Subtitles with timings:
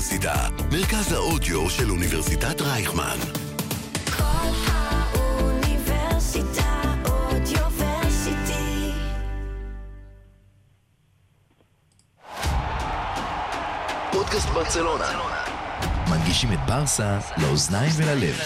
[0.00, 3.18] האוניברסיטה, מרכז האודיו של אוניברסיטת רייכמן.
[4.16, 4.22] כל
[4.66, 6.62] האוניברסיטה
[7.08, 8.92] אודיוורסיטי.
[14.12, 15.04] פודקאסט ברצלונה.
[16.10, 18.38] מנגישים את ברסה לאוזניים וללב.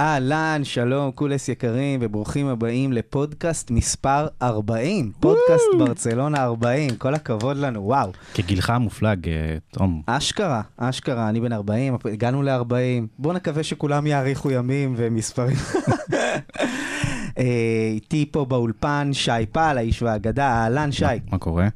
[0.00, 5.12] אהלן, שלום, קולס יקרים, וברוכים הבאים לפודקאסט מספר 40.
[5.20, 8.10] פודקאסט ברצלונה 40, כל הכבוד לנו, וואו.
[8.34, 10.02] כגילך המופלג, אה, תום.
[10.06, 13.06] אשכרה, אשכרה, אני בן 40, הגענו ל-40.
[13.18, 15.56] בואו נקווה שכולם יאריכו ימים ומספרים.
[17.38, 21.04] אה, איתי פה באולפן שי פעל, האיש והאגדה, אהלן שי.
[21.30, 21.68] מה קורה?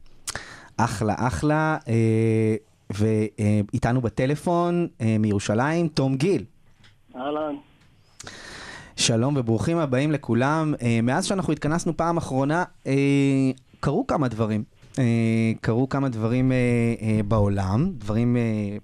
[0.77, 1.77] אחלה, אחלה.
[1.89, 2.57] אה,
[2.91, 6.45] ואיתנו בטלפון מירושלים, תום גיל.
[7.17, 7.55] אהלן.
[8.97, 10.75] שלום וברוכים הבאים לכולם.
[10.83, 12.93] אה, מאז שאנחנו התכנסנו פעם אחרונה, אה,
[13.81, 14.65] קרו כמה דברים.
[14.99, 16.53] אה, קרו כמה דברים
[17.29, 18.37] בעולם, דברים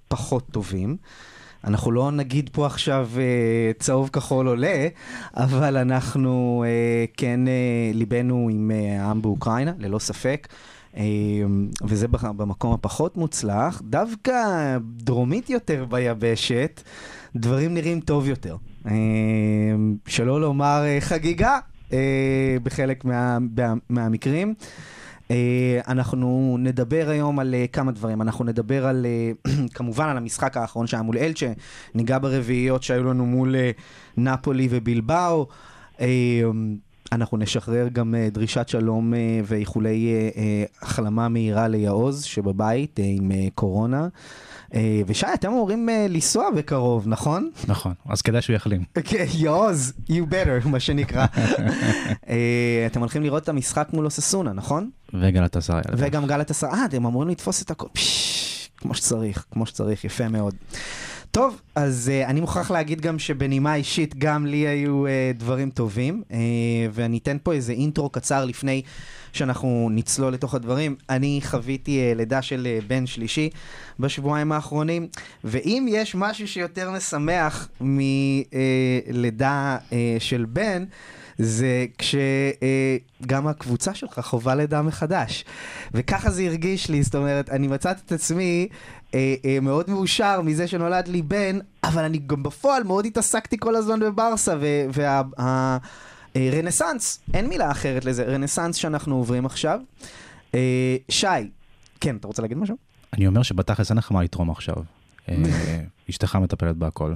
[0.09, 0.97] פחות טובים.
[1.65, 4.89] אנחנו לא נגיד פה עכשיו אה, צהוב כחול עולה,
[5.35, 10.49] אבל אנחנו אה, כן, אה, ליבנו עם אה, העם באוקראינה, ללא ספק.
[11.85, 13.83] וזה במקום הפחות מוצלח.
[13.85, 14.33] דווקא
[14.97, 16.83] דרומית יותר ביבשת,
[17.37, 18.57] דברים נראים טוב יותר.
[18.87, 18.93] אה,
[20.07, 21.59] שלא לומר אה, חגיגה
[21.93, 24.55] אה, בחלק מה, מה, מהמקרים.
[25.31, 28.23] אה, אנחנו נדבר היום על כמה דברים.
[28.23, 29.07] אנחנו נדבר על,
[29.75, 31.53] כמובן, על המשחק האחרון שהיה מול אלצ'ה,
[31.95, 33.55] ניגע ברביעיות שהיו לנו מול
[34.17, 35.47] נפולי ובלבאו.
[37.13, 39.13] אנחנו נשחרר גם דרישת שלום
[39.45, 40.31] ואיחולי
[40.83, 44.09] החלמה מהירה ליעוז שבבית עם קורונה.
[44.75, 47.51] אה, ושי, אתם אמורים אה, לנסוע בקרוב, נכון?
[47.69, 48.85] נכון, אז כדאי שהוא יחלים.
[49.05, 51.27] כן, יעוז, you better, מה שנקרא.
[52.29, 54.91] אה, אתם הולכים לראות את המשחק מול אוססונה, נכון?
[55.15, 55.81] וגלת עשרה.
[55.97, 57.87] וגם גלת עשרה, אה, אתם אמורים לתפוס את הכל,
[58.77, 60.55] כמו שצריך, כמו שצריך, יפה מאוד.
[61.33, 66.23] טוב, אז uh, אני מוכרח להגיד גם שבנימה אישית, גם לי היו uh, דברים טובים,
[66.29, 66.35] uh,
[66.93, 68.83] ואני אתן פה איזה אינטרו קצר לפני
[69.33, 70.97] שאנחנו נצלול לתוך הדברים.
[71.11, 73.51] אני חוויתי uh, לידה של uh, בן שלישי
[74.01, 75.09] בשבועיים האחרונים,
[75.45, 80.85] ואם יש משהו שיותר משמח מלידה uh, של בן,
[81.39, 85.45] זה כשגם הקבוצה שלך חווה לידה מחדש.
[85.95, 88.69] וככה זה הרגיש לי, זאת אומרת, אני מצאתי את עצמי
[89.15, 93.77] אה, אה, מאוד מאושר מזה שנולד לי בן, אבל אני גם בפועל מאוד התעסקתי כל
[93.77, 94.57] הזמן בברסה,
[96.35, 99.81] והרנסאנס, אין מילה אחרת לזה, רנסאנס שאנחנו עוברים עכשיו.
[100.55, 101.27] אה, שי,
[102.01, 102.77] כן, אתה רוצה להגיד משהו?
[103.13, 104.77] אני אומר שבתכלס אין לך מה לתרום עכשיו.
[105.29, 105.35] אה,
[106.11, 107.15] אשתך מטפלת בהכל,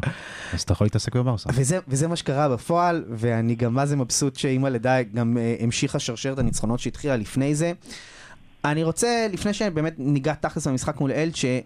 [0.53, 1.50] אז אתה יכול להתעסק בברסה.
[1.54, 5.99] וזה, וזה מה שקרה בפועל, ואני גם מה זה מבסוט שעם הלידה גם אה, המשיכה
[5.99, 7.72] שרשרת הניצחונות שהתחילה לפני זה.
[8.65, 11.60] אני רוצה, לפני שבאמת ניגע תכלס במשחק מול אלצ'ה, אה,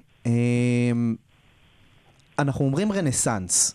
[2.38, 3.74] אנחנו אומרים רנסאנס.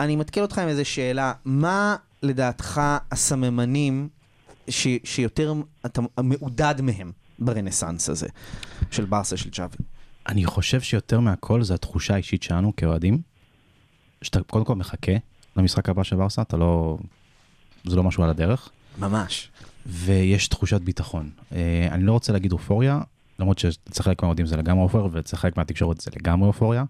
[0.00, 2.80] אני מתקיל אותך עם איזו שאלה, מה לדעתך
[3.10, 4.08] הסממנים
[4.68, 5.54] ש, שיותר
[5.86, 8.28] אתה מעודד מהם ברנסאנס הזה
[8.90, 9.76] של ברסה של צ'אבי?
[10.28, 13.18] אני חושב שיותר מהכל זה התחושה האישית שלנו כאוהדים,
[14.22, 15.12] שאתה קודם כל מחכה
[15.56, 16.98] למשחק הבא של ברסה, אתה לא...
[17.84, 19.50] זה לא משהו על הדרך, ממש.
[19.86, 21.30] ויש תחושת ביטחון.
[21.52, 23.00] אה, אני לא רוצה להגיד אופוריה,
[23.40, 26.84] למרות שאצל חלק מהאוהדים זה לגמרי אופוריה, ואצל חלק מהתקשורת זה לגמרי אופוריה,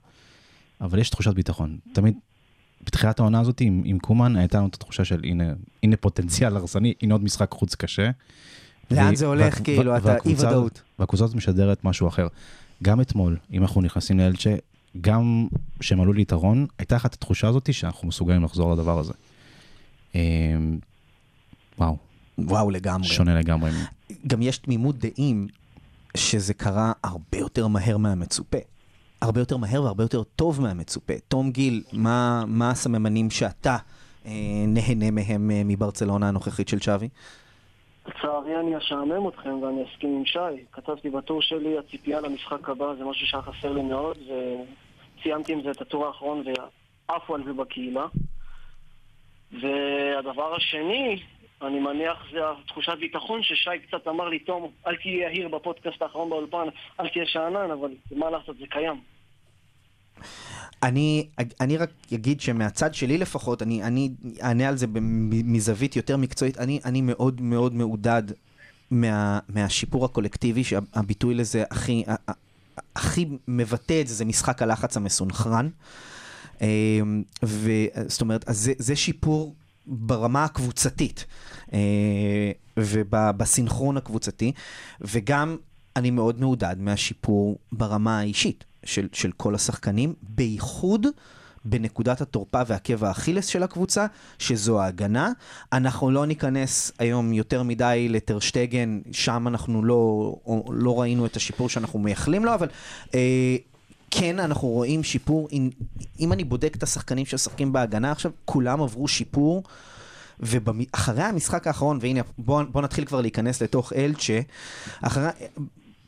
[0.81, 1.79] אבל יש תחושת ביטחון.
[1.93, 2.15] תמיד,
[2.87, 5.45] בתחילת העונה הזאת עם, עם קומן, הייתה לנו את התחושה של הנה,
[5.83, 8.11] הנה פוטנציאל הרסני, הנה עוד משחק חוץ קשה.
[8.91, 10.83] לאן ו- זה הולך, וה- כאילו, אתה אי ודאות.
[10.99, 12.27] והקבוצה הזאת משדרת משהו אחר.
[12.83, 14.55] גם אתמול, אם אנחנו נכנסים לאלצ'ה,
[15.01, 15.49] גם
[15.81, 19.13] שהם עלו ליתרון, הייתה אחת התחושה הזאת שאנחנו מסוגלים לחזור לדבר הזה.
[20.15, 20.21] אה,
[21.79, 21.97] וואו,
[22.39, 23.09] וואו, לגמרי.
[23.09, 23.71] שונה לגמרי.
[24.27, 25.49] גם יש תמימות דעים
[26.17, 28.59] שזה קרה הרבה יותר מהר מהמצופה.
[29.23, 31.13] הרבה יותר מהר והרבה יותר טוב מהמצופה.
[31.29, 33.77] תום גיל, מה, מה הסממנים שאתה
[34.27, 34.31] אה,
[34.67, 37.09] נהנה מהם אה, מברצלונה הנוכחית של צ'אבי?
[38.07, 40.65] לצערי אני אשעמם אתכם ואני אסכים עם שי.
[40.73, 44.19] כתבתי בטור שלי, הציפייה למשחק הבא זה משהו שהיה חסר לי מאוד,
[45.19, 46.43] וציימתי עם זה את הטור האחרון
[47.09, 48.07] ועפו על זה בקהילה.
[49.53, 51.23] והדבר השני,
[51.63, 56.31] אני מניח זה התחושת ביטחון ששי קצת אמר לי, תום, אל תהיה יהיר בפודקאסט האחרון
[56.31, 56.69] באולפן,
[57.01, 59.01] אל תהיה שאנן, אבל מה לעשות, זה קיים.
[60.83, 61.27] אני,
[61.61, 64.11] אני רק אגיד שמהצד שלי לפחות, אני,
[64.43, 64.87] אענה על זה
[65.45, 68.23] מזווית יותר מקצועית, אני, אני מאוד מאוד מעודד
[68.91, 72.05] מה, מהשיפור הקולקטיבי, שהביטוי לזה הכי,
[72.97, 75.69] הכי מבטא את זה, זה משחק הלחץ המסונכרן.
[76.63, 77.01] אה,
[77.43, 79.55] וזאת אומרת, זה, זה שיפור
[79.91, 81.25] ברמה הקבוצתית
[81.73, 81.79] אה,
[82.77, 84.53] ובסינכרון הקבוצתי,
[85.01, 85.57] וגם
[85.97, 91.07] אני מאוד מעודד מהשיפור ברמה האישית של, של כל השחקנים, בייחוד
[91.65, 94.07] בנקודת התורפה ועקב האכילס של הקבוצה,
[94.39, 95.33] שזו ההגנה.
[95.73, 100.35] אנחנו לא ניכנס היום יותר מדי לטרשטגן, שם אנחנו לא,
[100.71, 102.69] לא ראינו את השיפור שאנחנו מייחלים לו, אבל
[103.15, 103.57] אה,
[104.11, 105.71] כן אנחנו רואים שיפור, אם,
[106.21, 109.63] אם אני בודק את השחקנים שמשחקים בהגנה עכשיו, כולם עברו שיפור.
[110.41, 114.41] ואחרי המשחק האחרון, והנה בואו בוא נתחיל כבר להיכנס לתוך אלצ'ה,
[115.03, 115.29] אחרי,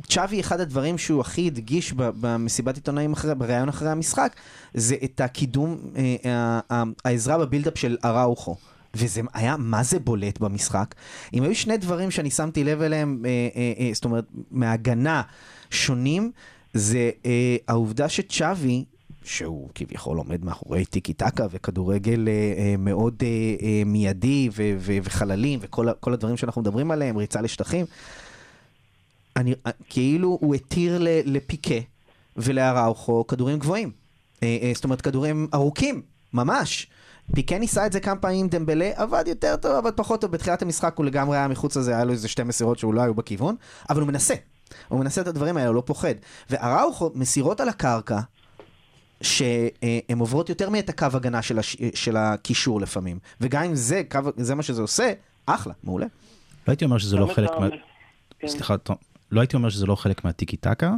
[0.08, 4.36] צ'אבי, אחד הדברים שהוא הכי הדגיש במסיבת עיתונאים, אחרי, בריאיון אחרי המשחק,
[4.74, 8.56] זה את הקידום, אה, אה, העזרה בבילדאפ של אראוכו.
[8.94, 10.94] וזה היה, מה זה בולט במשחק?
[11.34, 15.22] אם היו שני דברים שאני שמתי לב אליהם, אה, אה, אה, זאת אומרת, מהגנה
[15.70, 16.32] שונים,
[16.74, 18.84] זה אה, העובדה שצ'אבי,
[19.24, 23.28] שהוא כביכול עומד מאחורי טיקי טקה וכדורגל אה, אה, מאוד אה,
[23.66, 27.86] אה, מיידי ו- ו- וחללים וכל הדברים שאנחנו מדברים עליהם, ריצה לשטחים,
[29.36, 29.54] אני,
[29.88, 31.74] כאילו הוא התיר ל, לפיקה
[32.36, 33.90] ולאראוכו כדורים גבוהים.
[34.42, 36.02] אה, אה, זאת אומרת, כדורים ארוכים,
[36.32, 36.86] ממש.
[37.34, 40.30] פיקה ניסה את זה כמה פעמים, דמבלה עבד יותר טוב, עבד פחות טוב.
[40.30, 43.14] בתחילת המשחק הוא לגמרי היה מחוץ לזה, היה לו איזה שתי מסירות שהוא לא היו
[43.14, 43.56] בכיוון,
[43.90, 44.34] אבל הוא מנסה.
[44.88, 46.14] הוא מנסה את הדברים האלה, הוא לא פוחד.
[46.50, 48.20] ואראוכו, מסירות על הקרקע,
[49.22, 51.76] שהן עוברות יותר מאת הקו הגנה של, הש...
[51.94, 53.18] של הקישור לפעמים.
[53.40, 54.18] וגם אם זה, קו...
[54.36, 55.12] זה מה שזה עושה,
[55.46, 56.06] אחלה, מעולה.
[56.66, 57.68] לא הייתי אומר שזה לא חלק מה...
[58.38, 58.48] כן.
[58.48, 58.74] סליחה,
[59.30, 60.94] לא הייתי אומר שזה לא חלק מהטיקי טקה,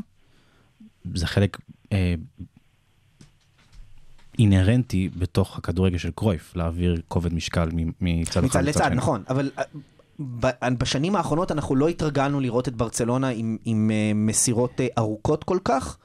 [1.14, 1.58] זה חלק
[1.92, 2.14] אה,
[4.38, 7.68] אינהרנטי בתוך הכדורגל של קרויף, להעביר כובד משקל
[8.00, 8.94] מצד אחד מצד לצד, שני.
[8.94, 9.64] נכון, אבל אה,
[10.78, 15.58] בשנים האחרונות אנחנו לא התרגלנו לראות את ברצלונה עם, עם אה, מסירות אה, ארוכות כל
[15.64, 15.96] כך.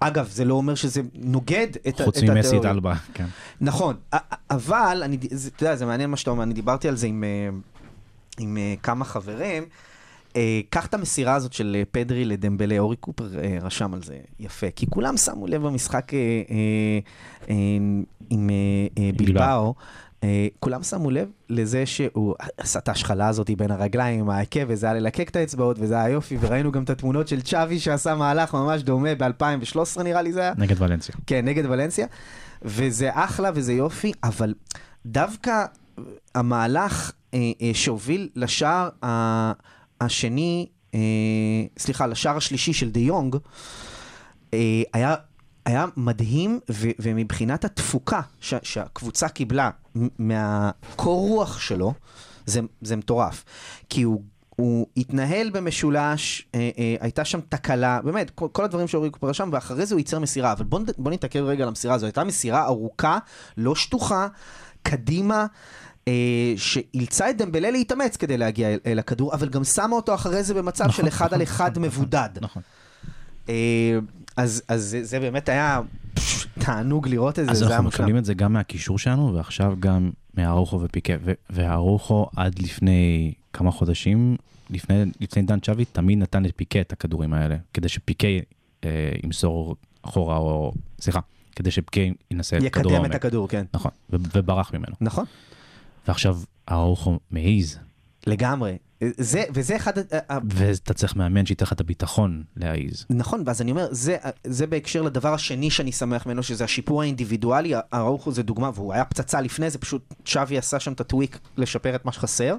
[0.00, 2.70] אגב, זה לא אומר שזה נוגד את, ה- חוץ ממסי את התיאוריה.
[2.70, 3.26] אלבה, כן.
[3.60, 3.94] נכון,
[4.50, 7.24] אבל, אני, זה, אתה יודע, זה מעניין מה שאתה אומר, אני דיברתי על זה עם,
[7.24, 7.48] אה,
[8.38, 9.64] עם כמה חברים.
[10.70, 13.28] קח את המסירה הזאת של פדרי לדמבלה, אורי קופר
[13.62, 16.12] רשם על זה יפה, כי כולם שמו לב במשחק
[18.30, 18.50] עם
[19.16, 19.74] בלבאו,
[20.60, 25.28] כולם שמו לב לזה שהוא עשה את ההשחלה הזאת בין הרגליים העקב, וזה היה ללקק
[25.28, 29.14] את האצבעות, וזה היה יופי, וראינו גם את התמונות של צ'אבי שעשה מהלך ממש דומה
[29.14, 30.52] ב-2013 נראה לי זה היה.
[30.58, 31.14] נגד ולנסיה.
[31.26, 32.06] כן, נגד ולנסיה,
[32.62, 34.54] וזה אחלה וזה יופי, אבל
[35.06, 35.64] דווקא
[36.34, 39.52] המהלך אה, אה, שהוביל לשער ה-
[40.00, 41.00] השני, אה,
[41.78, 43.36] סליחה, לשער השלישי של דה יונג,
[44.54, 44.58] אה,
[44.92, 45.14] היה,
[45.64, 49.70] היה מדהים, ו, ומבחינת התפוקה ש, שהקבוצה קיבלה
[50.18, 51.94] מהקור רוח שלו,
[52.46, 53.44] זה, זה מטורף.
[53.88, 54.22] כי הוא...
[54.56, 59.48] הוא התנהל במשולש, אה, אה, הייתה שם תקלה, באמת, כל, כל הדברים שאורי קופר רשם,
[59.52, 60.52] ואחרי זה הוא ייצר מסירה.
[60.52, 62.06] אבל בוא, נ- בוא נתעכב רגע על המסירה הזו.
[62.06, 63.18] הייתה מסירה ארוכה,
[63.56, 64.26] לא שטוחה,
[64.82, 65.46] קדימה,
[66.08, 66.12] אה,
[66.56, 70.54] שאילצה את דמבלה להתאמץ כדי להגיע אל, אל הכדור, אבל גם שמה אותו אחרי זה
[70.54, 72.28] במצב נכון, של אחד נכון, על אחד נכון, מבודד.
[72.40, 72.62] נכון.
[73.48, 73.98] אה,
[74.36, 75.80] אז, אז זה, זה באמת היה
[76.58, 77.88] תענוג לראות את זה, אז זה היה אנחנו.
[77.88, 81.12] מקבלים את זה גם מהקישור שלנו, ועכשיו גם מהארוחו ופיקה.
[81.24, 84.36] ו- והארוחו עד לפני כמה חודשים,
[84.70, 88.28] לפני, לפני דן צ'אבי, תמיד נתן לפיקה את הכדורים האלה, כדי שפיקה
[88.84, 91.20] אה, ימסור אחורה, או סליחה,
[91.56, 93.14] כדי שפיקה ינסה את כדור יקדם את.
[93.14, 93.64] הכדור, כן.
[93.74, 94.94] נכון, וברח ממנו.
[95.00, 95.24] נכון,
[96.08, 97.78] ועכשיו הארוחו מעיז,
[98.26, 98.76] לגמרי.
[99.18, 99.92] זה, וזה אחד...
[100.50, 103.06] ואתה צריך מאמן שייתן לך את הביטחון להעיז.
[103.10, 107.72] נכון, ואז אני אומר, זה, זה בהקשר לדבר השני שאני שמח ממנו, שזה השיפור האינדיבידואלי,
[107.94, 111.94] אראוחו זה דוגמה, והוא היה פצצה לפני זה, פשוט שווי עשה שם את הטוויק לשפר
[111.94, 112.56] את מה שחסר.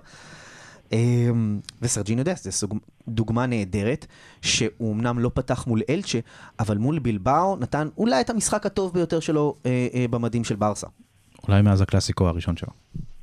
[0.91, 2.67] אמ, וסרג'יניו דס, זו
[3.07, 4.05] דוגמה נהדרת,
[4.41, 6.19] שהוא אמנם לא פתח מול אלצ'ה,
[6.59, 10.87] אבל מול בלבאו נתן אולי את המשחק הטוב ביותר שלו אה, אה, במדים של ברסה.
[11.47, 12.69] אולי מאז הקלאסיקו הראשון שלו.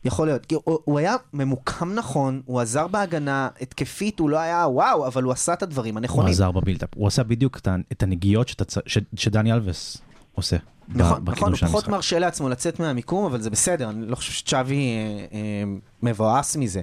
[0.05, 4.67] יכול להיות, כי הוא, הוא היה ממוקם נכון, הוא עזר בהגנה, התקפית הוא לא היה
[4.69, 6.29] וואו, אבל הוא עשה את הדברים הוא הנכונים.
[6.29, 7.59] עזר בבילדאפ, הוא עשה בדיוק
[7.93, 8.49] את הנגיעות
[8.87, 9.97] ש- שדני אלווס
[10.35, 10.57] עושה.
[10.89, 11.89] נכון, נכון, הוא פחות.
[11.89, 15.65] מרשה לעצמו לצאת מהמיקום, אבל זה בסדר, אני לא חושב שצ'אבי אה, אה,
[16.03, 16.81] מבואס מזה,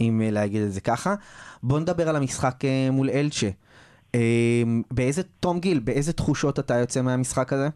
[0.00, 1.14] אם אה, להגיד את זה ככה.
[1.62, 3.48] בוא נדבר על המשחק אה, מול אלצ'ה.
[4.14, 4.20] אה,
[4.90, 7.68] באיזה, תום גיל, באיזה תחושות אתה יוצא מהמשחק הזה?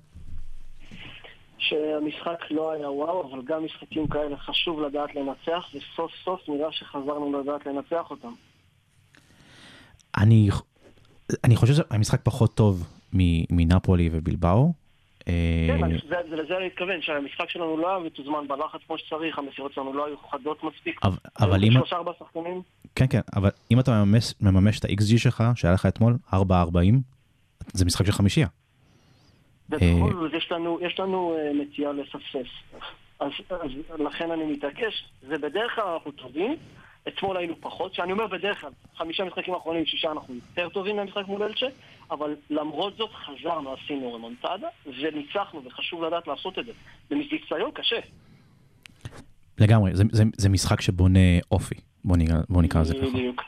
[1.61, 7.41] שהמשחק לא היה וואו, אבל גם משחקים כאלה חשוב לדעת לנצח, וסוף סוף נראה שחזרנו
[7.41, 8.33] לדעת לנצח אותם.
[10.19, 10.49] אני,
[11.45, 12.87] אני חושב שהמשחק פחות טוב
[13.51, 14.73] מנפולי ובלבאו.
[15.29, 15.91] אה, כן,
[16.31, 20.17] לזה אני מתכוון, שהמשחק שלנו לא היה מתוזמן בלחץ כמו שצריך, המסירות שלנו לא היו
[20.31, 21.01] חדות מספיק.
[21.41, 21.73] אבל- אם...
[21.73, 22.63] שלושה ארבעה שחקנים,
[22.95, 26.37] כן, כן, אבל אם אתה מממש, מממש את ה-XG שלך, שהיה לך אתמול, 4.40,
[27.73, 28.47] זה משחק של חמישייה.
[29.71, 32.51] ובכל זאת יש לנו, יש לנו אה, נטייה לספסס.
[33.21, 36.57] אז, אז לכן אני מתעקש, זה בדרך כלל אנחנו טובים,
[37.09, 41.23] אתמול היינו פחות, שאני אומר בדרך כלל, חמישה משחקים האחרונים, שישה אנחנו יותר טובים מהמשחק
[41.27, 41.67] מול אלצ'ה,
[42.11, 46.73] אבל למרות זאת חזרנו, עשינו רמונטדה, וניצחנו, וחשוב לדעת לעשות את זה.
[47.11, 48.01] במבצעיון קשה.
[49.59, 51.75] לגמרי, זה, זה, זה משחק שבונה אופי,
[52.05, 53.07] בוא נקרא, בוא נקרא לזה ככה.
[53.07, 53.43] בדיוק.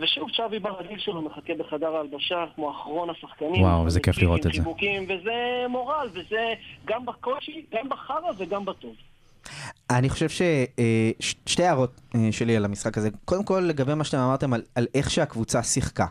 [0.00, 3.62] ושוב, צ'אבי ברגיל שלו מחכה בחדר ההלבשה כמו אחרון השחקנים.
[3.62, 4.50] וואו, איזה כיף לראות את זה.
[4.50, 8.94] חיבוקים, וזה מורל, וזה גם בקושי, גם בחרא וגם בטוב.
[9.90, 13.08] אני חושב ששתי הערות אה, שלי על המשחק הזה.
[13.24, 16.06] קודם כל, לגבי מה שאתם אמרתם על, על איך שהקבוצה שיחקה.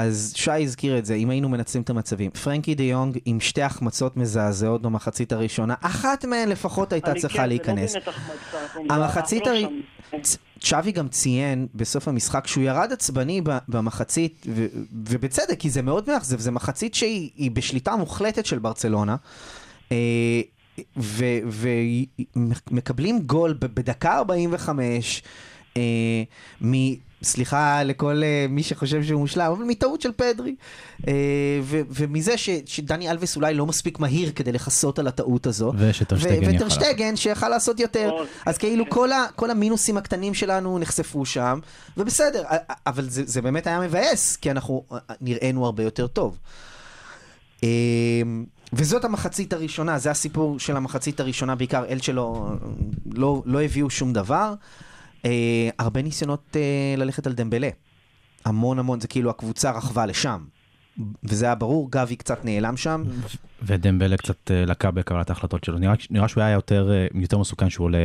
[0.00, 2.30] אז שי הזכיר את זה, אם היינו מנצלים את המצבים.
[2.30, 7.48] פרנקי דה יונג עם שתי החמצות מזעזעות במחצית הראשונה, אחת מהן לפחות הייתה צריכה כן,
[7.48, 7.94] להיכנס.
[7.94, 8.00] לא
[8.80, 9.42] אנחנו- המחצית.
[10.22, 16.10] צ- צ'אבי גם ציין בסוף המשחק שהוא ירד עצבני במחצית, ו- ובצדק, כי זה מאוד
[16.10, 19.16] מאכזב, זה מחצית שהיא היא בשליטה מוחלטת של ברצלונה.
[19.92, 20.40] אה,
[22.36, 25.22] ומקבלים גול בדקה 45,
[25.76, 25.82] אה.
[27.22, 30.54] סליחה לכל אה, מי שחושב שהוא מושלם, אבל מטעות של פדרי.
[31.08, 31.12] אה,
[31.62, 35.72] ו- ומזה ש- שדני אלווס אולי לא מספיק מהיר כדי לכסות על הטעות הזו.
[35.78, 38.10] ושטרשטגן ו- יכל וטרשטגן שיכל לעשות יותר.
[38.46, 41.58] אז כאילו כל, ה, כל המינוסים הקטנים שלנו נחשפו שם,
[41.96, 42.42] ובסדר,
[42.86, 44.84] אבל זה, זה באמת היה מבאס, כי אנחנו
[45.20, 46.38] נראינו הרבה יותר טוב.
[47.62, 47.68] אמ,
[48.72, 52.48] וזאת המחצית הראשונה, זה הסיפור של המחצית הראשונה, בעיקר אל שלו
[53.12, 54.54] לא, לא הביאו שום דבר.
[55.24, 57.68] אה, הרבה ניסיונות אה, ללכת על דמבלה.
[58.44, 60.44] המון המון, זה כאילו הקבוצה רכבה לשם.
[61.24, 63.02] וזה היה ברור, גבי קצת נעלם שם.
[63.62, 65.78] ודמבלה קצת אה, לקה בקבלת ההחלטות שלו.
[65.78, 67.98] נראה, נראה שהוא היה יותר, אה, יותר מסוכן שהוא עולה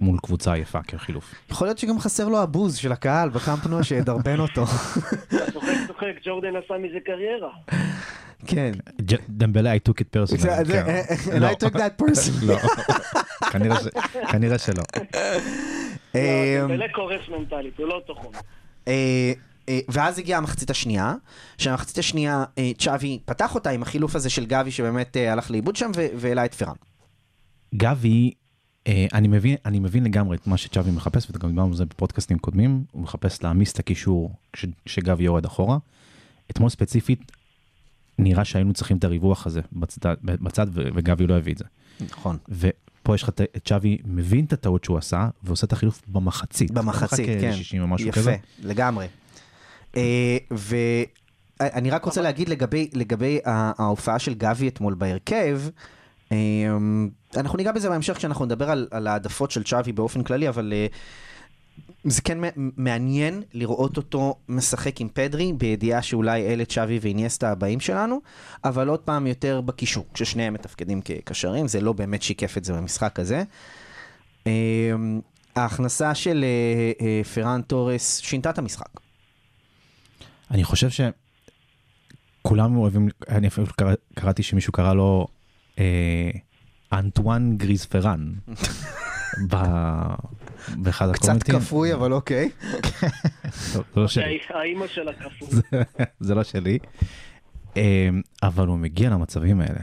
[0.00, 1.34] מול קבוצה יפה כחילוף.
[1.50, 4.66] יכול להיות שגם חסר לו הבוז של הקהל בקמפנו שידרבן אותו.
[5.52, 7.50] צוחק, צוחק, ג'ורדן עשה מזה קריירה.
[8.46, 8.72] כן.
[9.28, 10.38] דמבלה, I took it זה-
[10.72, 11.02] כן.
[11.30, 11.48] and לא.
[11.50, 12.44] I took that person.
[12.46, 12.56] לא,
[14.30, 14.82] כנראה שלא.
[16.14, 16.20] אמ,
[16.60, 18.38] דמבלה קורס מנטלית, הוא לא אותו חומר.
[18.88, 19.32] אה,
[19.68, 21.14] אה, ואז הגיעה המחצית השנייה,
[21.58, 25.90] שהמחצית השנייה אה, צ'אבי פתח אותה עם החילוף הזה של גבי שבאמת הלך לאיבוד שם
[26.16, 26.74] והעלה את פרן.
[27.74, 28.30] גבי,
[29.14, 32.84] אני מבין, אני מבין לגמרי את מה שצ'אבי מחפש, וגם דיברנו על זה בפודקאסטים קודמים,
[32.92, 35.78] הוא מחפש להעמיס את הקישור כש- כשגבי יורד אחורה.
[36.50, 37.32] אתמול ספציפית,
[38.22, 41.64] נראה שהיינו צריכים את הריווח הזה בצד, בצד וגבי לא הביא את זה.
[42.00, 42.36] נכון.
[42.48, 46.70] ופה יש לך את- צ'אבי מבין את הטעות שהוא עשה, ועושה את החילוף במחצית.
[46.70, 47.52] במחצית, לא מחכה כן.
[47.52, 48.36] 60 או משהו יפה, כזה.
[48.62, 49.06] לגמרי.
[49.96, 55.60] אה, ואני רק רוצה להגיד לגבי, לגבי ההופעה של גבי אתמול בהרכב,
[56.32, 56.36] אה,
[57.36, 60.86] אנחנו ניגע בזה בהמשך כשאנחנו נדבר על, על העדפות של צ'אבי באופן כללי, אבל אה,
[62.04, 62.38] זה כן
[62.76, 68.20] מעניין לראות אותו משחק עם פדרי, בידיעה שאולי אלה צ'אבי ואיניאסטה הבאים שלנו,
[68.64, 73.20] אבל עוד פעם יותר בקישור, כששניהם מתפקדים כקשרים, זה לא באמת שיקף את זה במשחק
[73.20, 73.42] הזה.
[74.46, 74.92] אה,
[75.56, 79.00] ההכנסה של אה, אה, פרן תורס שינתה את המשחק.
[80.50, 80.88] אני חושב
[82.42, 85.26] שכולם אוהבים, אני אפילו קרא, קראתי שמישהו קרא לו
[85.78, 86.30] אה,
[86.92, 88.32] אנטואן גריזפרן.
[88.48, 88.52] ב-
[90.76, 91.58] באחד קצת הקומנטים.
[91.58, 92.50] כפוי, אבל אוקיי.
[93.74, 94.38] לא, זה לא שלי.
[94.48, 95.48] האימא של הכפול.
[96.20, 96.78] זה לא שלי.
[98.42, 99.80] אבל הוא מגיע למצבים האלה.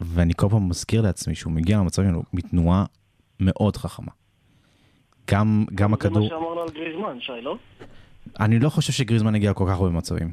[0.00, 2.84] ואני כל פעם מזכיר לעצמי שהוא מגיע למצבים האלו מתנועה
[3.40, 4.12] מאוד חכמה.
[5.30, 7.56] גם, גם זה מה הכדור, שאמרנו על גריזמן, שי, לא?
[8.40, 10.32] אני לא חושב שגריזמן הגיע כל כך הרבה מצבים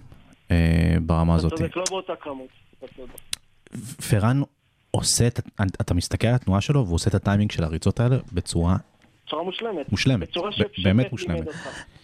[0.51, 1.53] אה, ברמה אתה הזאת.
[1.53, 2.47] צודק, לא באותה כמות.
[2.79, 3.01] אתה.
[4.09, 4.41] פרן
[4.97, 5.39] עושה, את,
[5.81, 8.77] אתה מסתכל על התנועה שלו והוא עושה את הטיימינג של הריצות האלה בצורה
[9.27, 9.91] בצורה מושלמת.
[9.91, 10.49] מושלמת, בצורה
[10.83, 11.47] באמת מושלמת.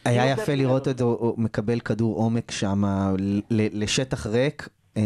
[0.06, 0.56] היה יפה.
[0.56, 2.84] לראות אותו הוא מקבל כדור עומק שם
[3.50, 4.68] ל- לשטח ריק.
[4.98, 5.02] אה,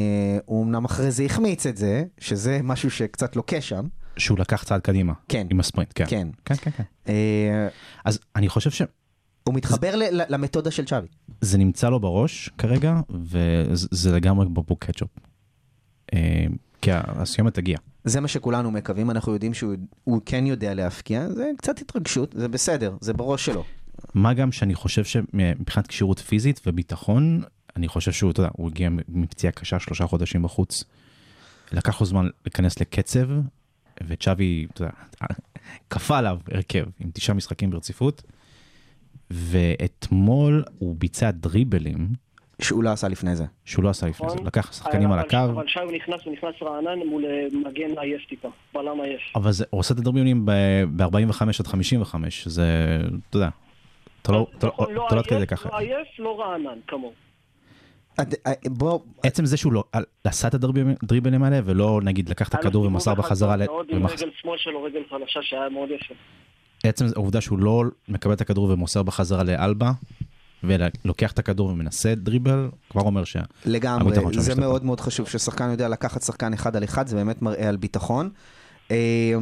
[0.46, 3.88] הוא אמנם אחרי זה החמיץ את זה, שזה משהו שקצת לוקה שם.
[4.17, 5.13] שהוא לקח צעד קדימה.
[5.29, 5.48] כן.
[5.50, 6.06] עם הספרינט, כן.
[6.08, 6.27] כן.
[6.46, 6.84] כן, כן, כן.
[7.08, 7.67] אה,
[8.06, 8.86] אז אני חושב שזה
[9.44, 11.08] הוא מתחבר ל- ל- למתודה של צ'אבי.
[11.58, 15.10] נמצא לו בראש כרגע, וזה לגמרי בבוק קטשופ.
[16.82, 17.78] כי הסיומת תגיע.
[18.04, 22.48] זה מה שכולנו מקווים, אנחנו יודעים שהוא הוא כן יודע להפקיע, זה קצת התרגשות, זה
[22.48, 23.64] בסדר, זה בראש שלו.
[24.14, 27.42] מה גם שאני חושב שמבחינת כשירות פיזית וביטחון,
[27.76, 30.84] אני חושב שהוא, אתה יודע, הוא הגיע מפציעה קשה שלושה חודשים בחוץ.
[31.72, 33.30] לקח לו זמן להיכנס לקצב,
[34.08, 34.94] וצ'אבי, אתה יודע,
[35.90, 38.24] כפה עליו הרכב עם תשעה משחקים ברציפות,
[39.32, 42.14] ואתמול הוא ביצע דריבלים
[42.62, 43.46] שהוא לא עשה לפני זה.
[43.66, 44.48] שהוא לא עשה לפני זה, נכון.
[44.48, 48.00] לקח שחקנים על אבל- הקו, אבל שי הוא נכנס, הוא נכנס רענן מול אה, מגן
[48.00, 49.22] עייף טיפה, בלם עייף.
[49.36, 51.10] אבל זה, הוא עושה את הדריבלים ב-45
[51.60, 52.66] עד 55, זה,
[53.30, 53.50] אתה יודע,
[54.22, 55.70] אתה לא לא- נכון, אתה לא עד כדי ככה.
[55.70, 57.14] לא עייף, לא רענן, כמוהו.
[58.20, 58.24] אה,
[58.68, 59.84] בוא, עצם זה שהוא לא
[60.24, 64.30] עשה את הדריבלים- האלה, ולא נגיד לקח את הכדור ומסר בחזרה, ל- מאוד עם רגל
[64.42, 66.14] שמאל שלו, רגל חלשה שהיה מאוד יפה.
[66.84, 69.92] עצם העובדה שהוא לא מקבל את הכדור ומוסר בחזרה לאלבה,
[70.64, 73.40] ולוקח את הכדור ומנסה דריבל, כבר אומר שה...
[73.66, 74.60] לגמרי, זה משתפר.
[74.60, 78.30] מאוד מאוד חשוב ששחקן יודע לקחת שחקן אחד על אחד, זה באמת מראה על ביטחון.
[78.92, 79.34] אה,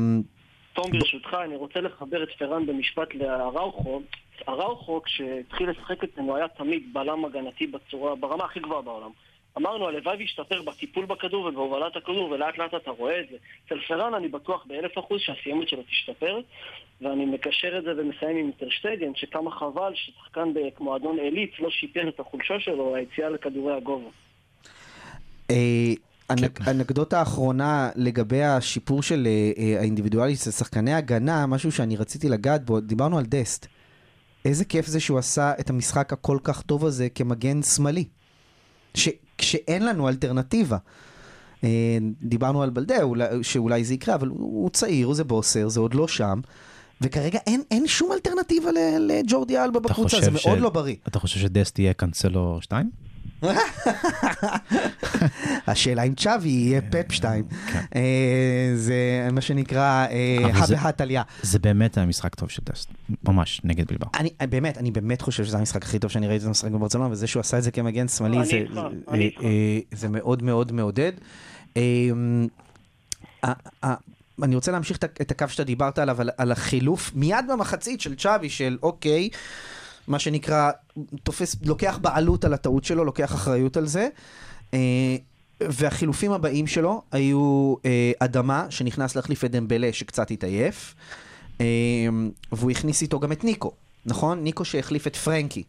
[0.74, 4.01] תום, ברשותך, אני רוצה לחבר את פרן במשפט לאראוכו.
[4.50, 9.10] אראוכו, כשהתחיל לשחק אצלנו, היה תמיד בלם הגנתי בצורה, ברמה הכי גבוהה בעולם.
[9.57, 13.35] אמרנו, הלוואי וישתפר בטיפול בכדור ובהובלת הכדור, ולאט לאט אתה רואה את זה.
[13.67, 16.39] אצל פרן אני בטוח באלף אחוז שהסיימת שלו תשתפר,
[17.01, 22.19] ואני מקשר את זה ומסיים עם טרשטגן, שכמה חבל ששחקן במועדון עילית לא שיפר את
[22.19, 24.09] החולשה שלו, היציאה לכדורי הגובה.
[25.51, 25.55] אה,
[26.31, 32.29] אנק- אנקדוטה אחרונה לגבי השיפור של אה, אה, האינדיבידואלי של שחקני הגנה, משהו שאני רציתי
[32.29, 33.67] לגעת בו, דיברנו על דסט.
[34.45, 38.05] איזה כיף זה שהוא עשה את המשחק הכל כך טוב הזה כמגן שמאלי.
[38.97, 40.77] ש- כשאין לנו אלטרנטיבה.
[41.63, 41.70] אה,
[42.22, 46.08] דיברנו על בלדה, אולי- שאולי זה יקרה, אבל הוא, צעיר, זה בוסר, זה עוד לא
[46.08, 46.39] שם.
[47.01, 50.96] וכרגע אין, אין שום אלטרנטיבה לג'ורדי אלבה בקבוצה, זה ש- מאוד לא בריא.
[51.08, 52.89] אתה חושב שדסט יהיה קאנסלו 2?
[55.67, 57.43] השאלה אם צ'אבי יהיה פפ 2.
[58.75, 58.95] זה
[59.31, 60.55] מה שנקרא אה, כן.
[60.55, 61.21] אבל זה- הא בהא תליא.
[61.41, 62.89] זה באמת היה משחק טוב של דסט,
[63.23, 64.07] ממש, נגד בלבר.
[64.19, 67.39] אני באמת, אני באמת חושב שזה המשחק הכי טוב שאני ראיתי במשחק בברצלונה, וזה שהוא
[67.41, 68.63] עשה את זה כמגן שמאלי, זה-.
[70.03, 71.11] אה, מאוד מאוד מעודד.
[71.77, 71.81] אה,
[73.45, 73.93] אה, אה,
[74.43, 78.15] אני רוצה להמשיך את את הקו שאתה דיברת עליו, על- על החילוף מיד במחצית של
[78.15, 79.29] צ'אבי, של אוקיי,
[80.07, 80.71] מה שנקרא,
[81.24, 84.07] תופס, לוקח בעלות על הטעות שלו, לוקח אחריות על זה.
[84.74, 85.15] אה,
[85.62, 90.95] והחילופים הבאים שלו היו אה, אדמה, שנכנס להחליף את דמבלה, שקצת התעייף,
[91.62, 91.65] אה,
[92.51, 93.71] והוא הכניס איתו גם את ניקו,
[94.05, 94.43] נכון?
[94.43, 95.63] ניקו שהחליף את פרנקי.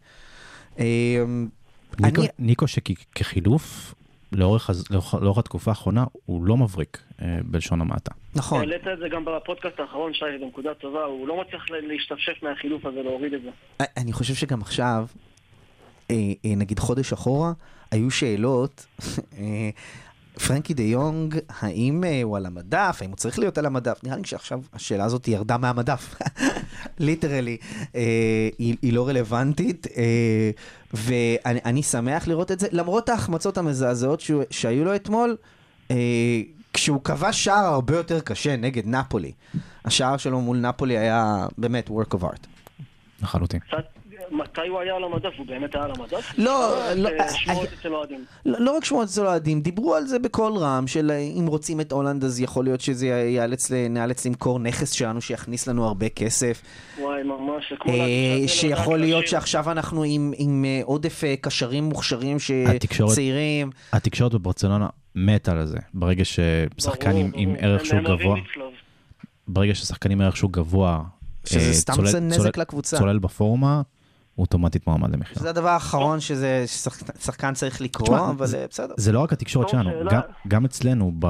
[1.99, 3.93] ניקו, אני- ניקו שכחילוף,
[4.31, 8.11] לאורך, לאורך, לאורך התקופה האחרונה, הוא לא מבריק, אה, בלשון המעטה.
[8.35, 8.59] נכון.
[8.59, 12.85] העלית את זה גם בפודקאסט האחרון, שי, זו נקודה טובה, הוא לא מצליח להשתפשף מהחילוף
[12.85, 13.49] הזה, להוריד את זה.
[13.97, 15.05] אני חושב שגם עכשיו,
[16.11, 17.51] אה, אה, נגיד חודש אחורה,
[17.91, 18.85] היו שאלות,
[19.39, 19.69] אה,
[20.39, 23.99] פרנקי דה יונג, האם אה, הוא על המדף, האם הוא צריך להיות על המדף?
[24.03, 26.15] נראה לי שעכשיו השאלה הזאת ירדה מהמדף,
[26.99, 27.57] literally,
[27.95, 28.01] אה,
[28.57, 30.51] היא, היא לא רלוונטית, אה,
[30.93, 35.35] ואני אני שמח לראות את זה, למרות ההחמצות המזעזעות שהוא- שהיו לו אתמול,
[36.73, 39.31] כשהוא כבש שער הרבה יותר קשה נגד נפולי.
[39.85, 42.47] השער שלו מול נפולי היה באמת work of art.
[43.21, 43.59] לחלוטין.
[43.59, 43.96] קצת,
[44.31, 45.29] מתי הוא היה על המדף?
[45.37, 46.33] הוא באמת היה על המדף?
[46.37, 48.25] לא, לא, אה, שמועות אצל אוהדים.
[48.45, 51.81] לא, לא רק שמועות אצל אוהדים, דיברו על זה בקול רם, של אה, אם רוצים
[51.81, 53.07] את הולנד אז יכול להיות שזה
[53.89, 56.61] נאלץ למכור נכס שלנו שיכניס לנו הרבה כסף.
[56.99, 59.27] וואי, ממש, זה כמו אה, שיכול להיות.
[59.27, 60.03] שעכשיו אנחנו
[60.37, 63.69] עם, עודף קשרים מוכשרים שצעירים.
[63.93, 65.77] התקשורת בברצלונה מתה על זה.
[65.93, 67.55] ברגע ששחקן עם.
[67.59, 68.35] ערך שהוא גבוה.
[69.47, 71.01] ברגע ששחקנים עם ערך שהוא גבוה,
[71.45, 72.97] שזה סתם צולל- עושה נזק צולל- לקבוצה.
[72.97, 73.81] צולל בפורמה,
[74.37, 75.41] אוטומטית מועמד למכירה.
[75.41, 78.93] זה הדבר האחרון שזה ששחקן צריך לקרוא, אבל זה- בסדר.
[78.97, 80.09] זה לא רק התקשורת טוב, שלנו.
[80.47, 81.27] גם, אצלנו ב,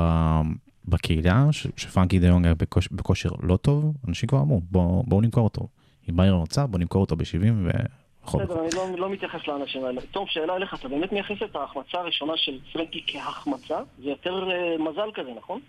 [0.86, 1.46] בקהילה,
[1.78, 5.68] שפרנקי דיונג היה בכוש, בכושר לא טוב, אנשים כבר אמרו, בואו בוא נמכור אותו.
[6.10, 7.26] אם ביירן רוצה, בואו נמכור אותו ב-70
[7.66, 8.44] ויכול.
[8.44, 10.02] בסדר, אני לא, לא מתייחס לאנשים האלה.
[10.12, 13.78] טוב, שאלה אליך, אתה באמת מייחס את ההחמצה הראשונה של פרנקי כהחמצה?
[14.04, 14.56] זה יותר אה,
[14.92, 15.60] מזל כזה, נכון?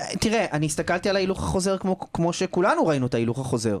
[0.00, 3.78] אה, תראה, אני הסתכלתי על ההילוך החוזר כמו, כמו שכולנו ראינו את ההילוך החוזר.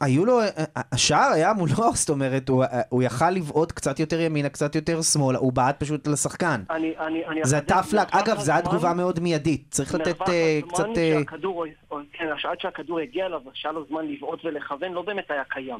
[0.00, 0.46] היו לו, אה,
[0.92, 5.02] השער היה מולו, זאת אומרת, הוא, אה, הוא יכל לבעוט קצת יותר ימינה, קצת יותר
[5.02, 6.62] שמאלה, הוא בעט פשוט לשחקן.
[6.70, 9.94] אני, אני, אני זה אחדד, tough luck, מרווח אגב, זו הייתה תגובה מאוד מיידית, צריך
[9.94, 10.98] לתת מרווח אה, הזמן קצת...
[10.98, 11.64] אה, שהכדור,
[12.12, 15.78] כן, עד שהכדור הגיע אליו, שהיה לו זמן לבעוט ולכוון, לא באמת היה קיים.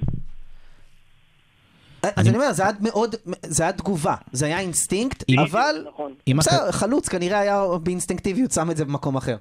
[2.16, 6.14] אז אני- אומר, זה היה מאוד, זה היה תגובה, זה היה אינסטינקט, אבל נכון.
[6.38, 9.36] בסדר, חלוץ כנראה היה באינסטינקטיביות, שם את זה במקום אחר.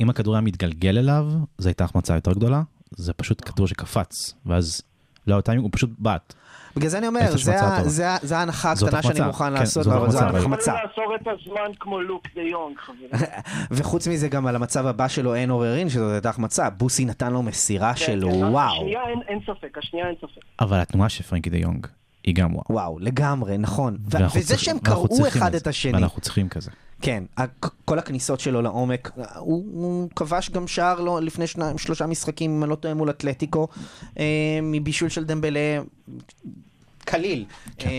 [0.00, 1.24] אם הכדור היה מתגלגל אליו,
[1.58, 2.62] זו הייתה החמצה יותר גדולה,
[2.96, 4.82] זה פשוט כדור שקפץ, ואז
[5.26, 6.34] לא היה טיימינג, הוא פשוט בעט.
[6.76, 7.36] בגלל זה אני אומר,
[8.22, 12.22] זה ההנחה הקטנה שאני מוכן כן, לעשות, אבל זו החמצה, לעצור את הזמן כמו לוק
[12.34, 13.08] דה יונג, חברים.
[13.76, 16.70] וחוץ מזה גם על המצב הבא שלו אין עוררין, שזאת הייתה החמצה.
[16.70, 18.76] בוסי נתן לו מסירה כן, שלו, כן, וואו.
[18.76, 20.42] השנייה אין, ספק, השנייה אין ספק.
[20.60, 21.86] אבל התנועה של פרנקי דה יונג
[22.24, 22.64] היא גם וואו.
[22.70, 23.96] וואו, לגמרי, נכון.
[24.34, 25.92] וזה שהם קראו אחד את השני.
[25.92, 26.70] ואנחנו צריכים כזה.
[27.02, 27.24] כן,
[27.84, 32.62] כל הכניסות שלו לעומק, הוא, הוא כבש גם שער לו לפני שניים, שלושה משחקים, אם
[32.62, 33.68] אני לא טועה, מול אתלטיקו,
[34.18, 34.24] אה,
[34.62, 35.80] מבישול של דמבלה,
[36.98, 37.44] קליל.
[37.78, 37.90] כן.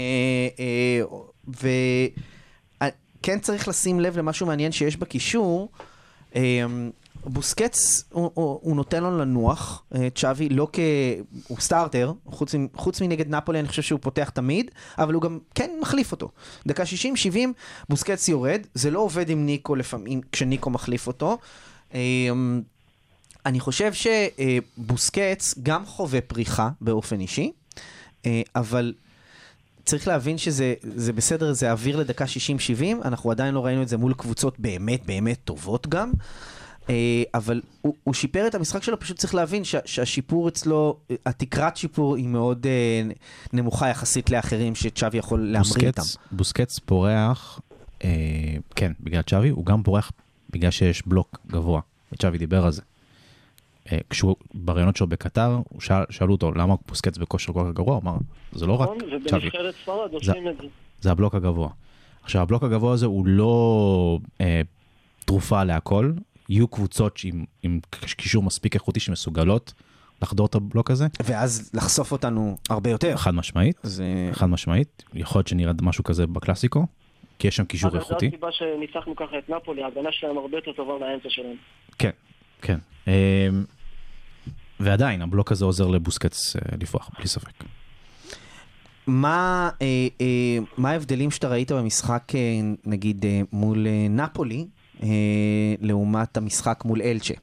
[1.47, 5.69] וכן צריך לשים לב למשהו מעניין שיש בקישור,
[6.35, 6.65] אה,
[7.25, 10.79] בוסקץ, הוא, הוא, נותן לו לנוח, אה, צ'אבי, לא כ...
[11.47, 15.69] הוא סטארטר, חוץ, חוץ מנגד נפולי, אני חושב שהוא פותח תמיד, אבל הוא גם כן
[15.81, 16.29] מחליף אותו.
[16.67, 17.37] דקה 60-70,
[17.89, 21.37] בוסקץ יורד, זה לא עובד עם ניקו לפעמים, כשניקו מחליף אותו.
[21.93, 21.99] אה,
[23.45, 27.51] אני חושב שבוסקץ גם חווה פריחה באופן אישי,
[28.25, 28.93] אה, אבל
[29.85, 33.97] צריך להבין שזה זה בסדר, זה אוויר לדקה 60-70, אנחנו עדיין לא ראינו את זה
[33.97, 36.11] מול קבוצות באמת באמת טובות גם.
[36.89, 41.15] אה, אבל הוא, הוא שיפר את המשחק שלו, פשוט צריך להבין שה, שהשיפור אצלו, אה,
[41.25, 43.13] התקרת שיפור היא מאוד אה,
[43.53, 46.01] נמוכה יחסית לאחרים שצ'אבי יכול להמריא איתם.
[46.31, 47.59] בוסקץ, פורח,
[48.03, 48.09] אה,
[48.75, 50.11] כן, בגלל צ'אבי, הוא גם פורח
[50.49, 51.81] בגלל שיש בלוק גבוה.
[52.11, 52.81] וצ'אבי דיבר על זה.
[53.91, 58.01] אה, כשהוא, בראיונות שלו בקטר, שאל, שאלו אותו למה בוסקץ בכושר כל כך גרוע, הוא
[58.01, 58.17] אמר,
[58.51, 58.97] זה לא רק נכון?
[59.27, 59.49] צ'אבי,
[60.23, 60.67] זה.
[61.01, 61.69] זה הבלוק הגבוה.
[62.23, 64.61] עכשיו, הבלוק הגבוה הזה הוא לא אה,
[65.25, 66.11] תרופה להכל,
[66.49, 67.79] יהיו קבוצות עם, עם
[68.17, 69.73] קישור מספיק איכותי שמסוגלות
[70.21, 73.17] לחדור את הבלוק הזה, ואז לחשוף אותנו הרבה יותר.
[73.17, 74.05] חד משמעית, זה...
[74.31, 76.85] חד משמעית, יכול להיות שנראה משהו כזה בקלאסיקו,
[77.39, 78.27] כי יש שם קישור אגב, זו איכותי.
[78.27, 81.55] הסיבה שניצחנו ככה את נפולי, ההגנה שלהם הרבה יותר טובה מהאמצע שלהם.
[81.99, 82.09] כן,
[82.61, 82.77] כן.
[83.07, 83.47] אה,
[84.79, 87.63] ועדיין, הבלוק הזה עוזר לבוסקץ אה, לפרוח, בלי ספק.
[89.07, 92.39] מה, אה, אה, מה ההבדלים שאתה ראית במשחק, אה,
[92.85, 94.65] נגיד, אה, מול אה, נפולי,
[95.81, 97.33] לעומת המשחק מול אלצ'ה?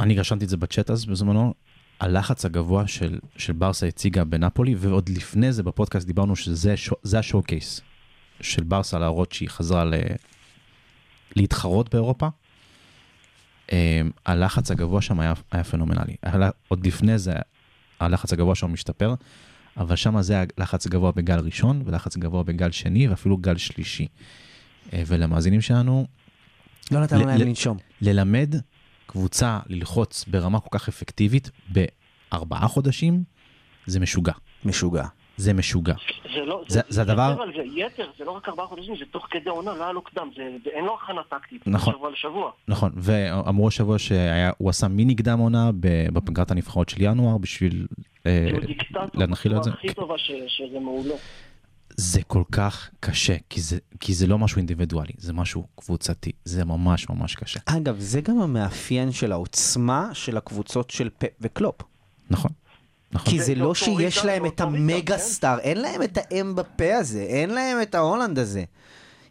[0.00, 1.54] אני רשמתי את זה בצ'אט אז בזמנו,
[2.00, 7.18] הלחץ הגבוה של, של ברסה הציגה בנפולי, ועוד לפני זה בפודקאסט דיברנו שזה שו- זה
[7.18, 7.80] השואו קייס
[8.40, 9.94] של ברסה להראות שהיא חזרה ל...
[11.36, 12.28] להתחרות באירופה.
[13.66, 13.72] Um,
[14.26, 16.16] הלחץ הגבוה שם היה, היה פנומנלי.
[16.68, 17.32] עוד לפני זה
[18.00, 19.14] הלחץ הגבוה שם משתפר,
[19.76, 24.06] אבל שם זה הלחץ הגבוה בגל ראשון, ולחץ גבוה בגל שני, ואפילו גל שלישי.
[24.90, 26.06] Uh, ולמאזינים שלנו,
[26.90, 27.76] לא נתנו להם לנשום.
[28.00, 28.54] ללמד
[29.06, 33.22] קבוצה ללחוץ ברמה כל כך אפקטיבית בארבעה חודשים,
[33.86, 34.32] זה משוגע.
[34.64, 35.04] משוגע.
[35.36, 35.94] זה משוגע.
[36.34, 39.04] זה לא, זה- זה הדבר- יתר על זה, יתר, זה לא רק ארבעה חודשים, זה
[39.10, 41.94] תוך כדי עונה, לא היה לו קדם, זה, זה, אין לו הכנה טקטית, נכון.
[41.94, 42.50] שבוע לשבוע.
[42.68, 45.70] נכון, ואמרו השבוע שהוא עשה מיני קדם עונה
[46.12, 47.86] בפגרת הנבחרות של ינואר בשביל
[48.26, 49.70] אה, דיקטטור להנחיל את זה.
[49.70, 51.14] בצורה הכי טובה ש, שזה מעולה.
[51.96, 56.64] זה כל כך קשה, כי זה, כי זה לא משהו אינדיבידואלי, זה משהו קבוצתי, זה
[56.64, 57.60] ממש ממש קשה.
[57.66, 61.80] אגב, זה גם המאפיין של העוצמה של הקבוצות של פפ וקלופ.
[62.30, 62.50] נכון,
[63.12, 63.32] נכון.
[63.32, 65.22] כי זה זה לא שיש להם את המגה כן.
[65.22, 68.64] סטאר, אין להם את האמבפה הזה, אין להם את ההאלנד הזה.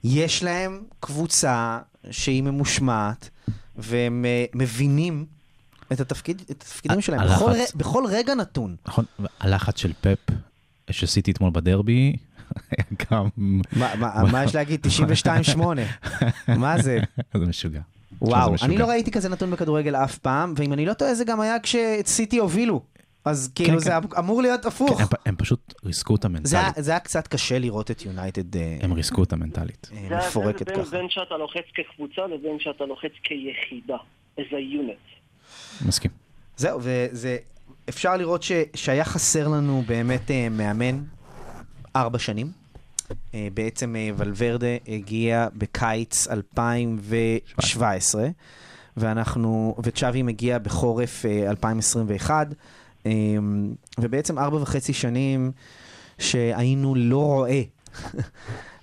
[0.04, 1.80] יש להם קבוצה
[2.12, 3.30] שהיא ממושמעת,
[3.76, 5.26] והם אה, מבינים
[5.92, 7.20] את התפקיד- את התפקידים שלהם.
[7.20, 7.36] הלחץ.
[7.42, 8.76] בכל ר- בכל רגע נתון.
[8.88, 9.06] נכון,
[9.40, 10.18] הלחץ של פפ
[10.92, 12.16] שעשיתי אתמול בדרבי,
[13.12, 13.30] גם...
[14.32, 14.86] מה- יש להגיד?
[15.56, 15.60] 92-8.
[16.58, 17.00] מה זה?
[17.40, 17.82] זה משוגע.
[18.22, 18.68] וואו, זה משוגע.
[18.72, 21.56] אני לא ראיתי כזה נתון בכדורגל אף פעם, ואם אני לא טועה זה גם היה
[21.60, 22.82] כשסיטי הובילו.
[23.26, 23.80] אז כאילו כן.
[23.80, 24.98] זה אמור להיות הפוך.
[24.98, 26.86] כן, הם, הם פשוט ריסקו אותה זה היה- מנטלית.
[26.86, 29.90] זה היה קצת קשה לראות את יונייטד אה, הם ריסקו אותה מנטלית.
[29.94, 30.92] אה, זה מפורקת בין, ככה.
[30.98, 33.96] בין שאתה לוחץ כקבוצה לבין שאתה לוחץ כיחידה,
[34.38, 35.18] a unit.
[35.88, 36.12] מסכים.
[36.58, 37.38] זהו, וזה,
[37.90, 41.02] אפשר לראות ש, שהיה חסר לנו באמת אה, מאמן
[41.96, 42.52] ארבע שנים.
[43.34, 48.28] אה, בעצם אה, ולוורדה הגיע בקיץ 2017,
[48.98, 52.48] ואנחנו, וצ'אבי מגיע בחורף אה, 2021,
[53.06, 53.12] אה,
[54.00, 55.52] ובעצם ארבע וחצי שנים
[56.20, 57.62] שהיינו לא רואה.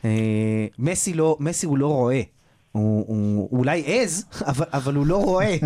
[0.05, 2.23] אה, מסי, לא, מסי הוא לא רואה.
[2.73, 5.57] הוא, הוא, הוא אולי עז, אבל, אבל הוא לא רואה.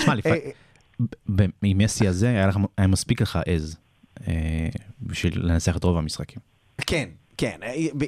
[0.00, 0.40] תשמע, לפעמים,
[1.62, 2.44] עם מסי הזה
[2.78, 3.76] היה מספיק לך עז
[5.02, 6.38] בשביל לנצח את רוב המשחקים.
[6.86, 7.60] כן, כן,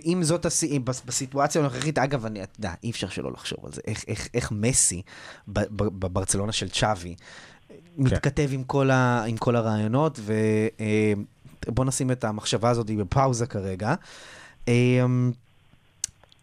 [0.06, 0.64] אם זאת, הס...
[1.06, 4.52] בסיטואציה הנוכחית, אגב, אני, אתה יודע, אי אפשר שלא לחשוב על זה, איך, איך, איך
[4.52, 5.02] מסי
[5.48, 7.14] בברצלונה של צ'אבי
[7.96, 9.24] מתכתב עם כל, ה...
[9.24, 10.20] עם כל הרעיונות,
[11.68, 13.94] ובוא נשים את המחשבה הזאת בפאוזה כרגע.
[14.68, 15.06] אה,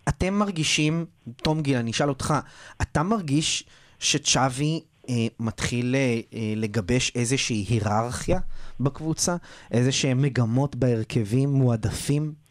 [0.10, 2.34] אתם מרגישים, תום גיל, אני אשאל אותך,
[2.82, 3.64] אתה מרגיש
[4.00, 4.80] שצ'אבי אה,
[5.40, 6.00] מתחיל אה,
[6.34, 8.40] אה, לגבש איזושהי היררכיה
[8.80, 9.36] בקבוצה?
[9.72, 12.46] איזה שהם מגמות בהרכבים מועדפים?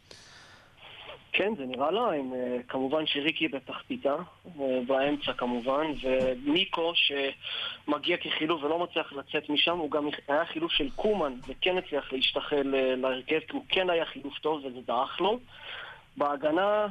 [1.37, 2.33] כן, זה נראה להם.
[2.33, 4.15] אה, כמובן שריקי בתחתיתה,
[4.59, 10.89] אה, באמצע כמובן, וניקו שמגיע כחילוף ולא מצליח לצאת משם, הוא גם היה חילוף של
[10.95, 15.39] קומן, וכן הצליח להשתחל אה, להרכב, כי הוא כן היה חילוף טוב וזה דעך לו.
[16.17, 16.87] בהגנה,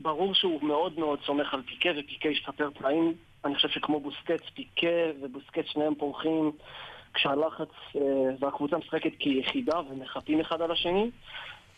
[0.00, 3.14] ברור שהוא מאוד מאוד סומך על פיקה, ופיקה השתפר פלאים.
[3.46, 6.52] אני חושב שכמו בוסקץ, פיקה ובוסקץ שניהם פורחים
[7.14, 8.00] כשהלחץ אה,
[8.40, 11.10] והקבוצה משחקת כיחידה ומחפים אחד על השני.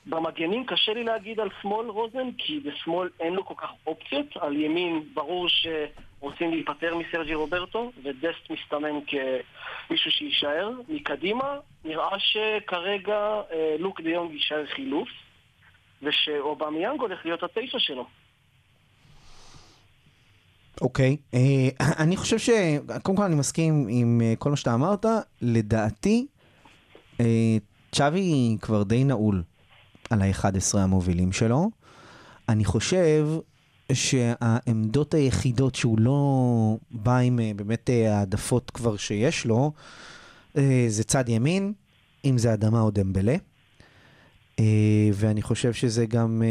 [0.06, 4.36] במגנים קשה לי להגיד על שמאל רוזן, כי בשמאל אין לו כל כך אופציות.
[4.36, 10.70] על ימין ברור שרוצים להיפטר מסרג'י רוברטו, ודסט מסתמן כמישהו שיישאר.
[10.88, 15.08] מקדימה נראה שכרגע אה, לוק דה יונג יישאר חילוף,
[16.02, 18.06] ושאובמיאנג הולך להיות התשע שלו.
[20.80, 21.68] אוקיי, אה,
[22.02, 22.50] אני חושב ש...
[23.02, 25.06] קודם כל אני מסכים עם אה, כל מה שאתה אמרת.
[25.42, 26.26] לדעתי,
[27.20, 27.56] אה,
[27.92, 29.42] צ'אבי כבר די נעול
[30.10, 31.70] על ה-11 המובילים שלו.
[32.48, 33.28] אני חושב
[33.92, 39.72] שהעמדות היחידות שהוא לא בא עם באמת העדפות כבר שיש לו,
[40.88, 41.72] זה צד ימין,
[42.24, 43.36] אם זה אדמה או דמבלה.
[45.14, 46.42] ואני חושב שזה גם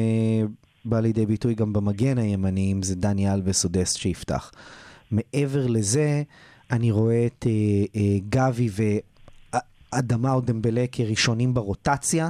[0.90, 4.52] בא לידי ביטוי גם במגן הימני, אם זה דני אלבס או דסט שיפתח.
[5.12, 6.24] מעבר לזה,
[6.72, 8.70] אני רואה את אה, אה, גבי
[9.94, 12.30] ואדמה או דמבלה כראשונים ברוטציה.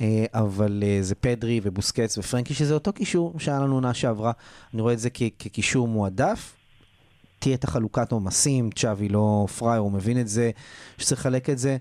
[0.00, 4.32] אה, אבל אה, זה פדרי ובוסקץ ופרנקי, שזה אותו קישור שהיה לנו עונה שעברה.
[4.74, 6.54] אני רואה את זה כקישור מועדף.
[7.38, 10.50] תהיה את החלוקת עומסים, צ'אבי לא פראייר, הוא מבין את זה,
[10.98, 11.76] שצריך לחלק את זה.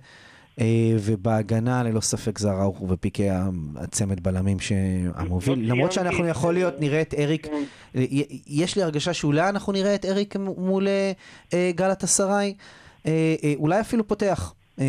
[0.59, 0.65] אה,
[0.99, 3.27] ובהגנה, ללא ספק זה אראוכו ופיקי
[3.75, 5.59] הצמד בלמים שהמוביל.
[5.59, 6.53] לא למרות שאנחנו יכול.
[6.53, 7.63] להיות, נראה את אריק, כן.
[8.01, 11.11] י- יש לי הרגשה שאולי אנחנו נראה את אריק מול אה,
[11.53, 12.53] אה, גלת אסריי,
[13.05, 13.11] אה,
[13.43, 14.53] אה, אולי אפילו פותח.
[14.79, 14.85] אה,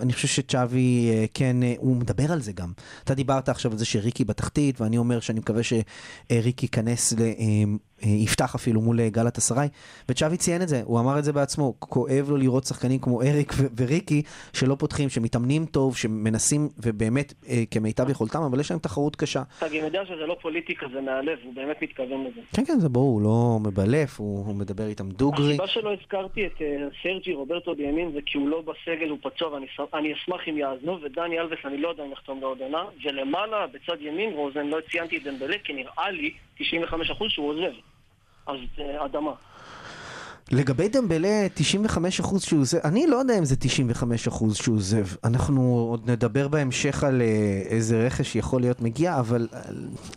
[0.00, 2.72] אני חושב שצ'אבי, אה, כן, אה, הוא מדבר על זה גם.
[3.04, 7.28] אתה דיברת עכשיו על זה שריקי בתחתית, ואני אומר שאני מקווה שריקי ייכנס, ל- אה,
[7.38, 7.64] אה,
[8.02, 9.68] יפתח אפילו מול אה, גלת אסריי,
[10.08, 13.52] וצ'אבי ציין את זה, הוא אמר את זה בעצמו, כואב לו לראות שחקנים כמו אריק
[13.56, 19.16] ו- וריקי, שלא פותחים, שמתאמנים טוב, שמנסים, ובאמת אה, כמיטב יכולתם, אבל יש להם תחרות
[19.16, 19.42] קשה.
[19.58, 22.40] אתה גם יודע שזה לא פוליטיקה, זה מהלב, הוא באמת מתכוון לזה.
[22.56, 25.48] כן, כן, זה ברור, הוא לא מבלף, הוא, הוא מדבר איתם דוגרי.
[25.48, 29.52] הסיבה שלא הזכרתי את אה, סרג'י רוברטו בימין זה כי הוא לא בסגל, הוא פצוע
[29.52, 33.66] ואני אני אשמח אם יאזנו, ודני אלבס אני לא יודע אם יחתום לעוד עונה, ולמעלה,
[33.66, 36.62] בצד ימין, רוזן, לא ציינתי את דמבלה, כי נראה לי 95%
[37.28, 37.72] שהוא עוזב.
[38.46, 39.30] אז אה, אדמה.
[40.52, 43.54] לגבי דמבלה, 95% שהוא עוזב, אני לא יודע אם זה
[44.32, 45.06] 95% שהוא עוזב.
[45.24, 49.60] אנחנו עוד נדבר בהמשך על אה, איזה רכש יכול להיות מגיע, אבל אה,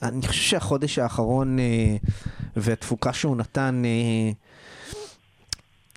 [0.01, 1.57] אני חושב שהחודש האחרון
[2.55, 3.83] והתפוקה שהוא נתן,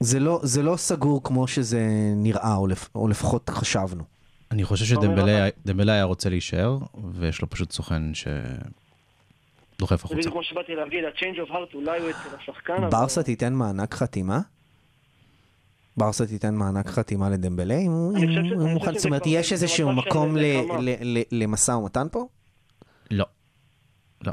[0.01, 4.05] זה לא, זה לא סגור כמו שזה נראה, או, לפ, או לפחות חשבנו.
[4.51, 6.79] אני חושב שדמבלה דמבלה היה רוצה להישאר,
[7.13, 8.90] ויש לו פשוט סוכן שדוחף
[9.89, 10.15] זה החוצה.
[10.15, 12.89] בדיוק כמו שבאתי להגיד, ה-change of heart אולי הוא אצל השחקן, אבל...
[12.91, 14.41] ברסה תיתן מענק חתימה?
[15.97, 18.19] ברסה תיתן מענק חתימה לדמבלה אם הוא
[18.73, 18.95] מוכן?
[18.97, 20.37] זאת אומרת, יש איזשהו מקום
[21.33, 22.29] למשא ומתן פה?
[23.11, 23.27] לא.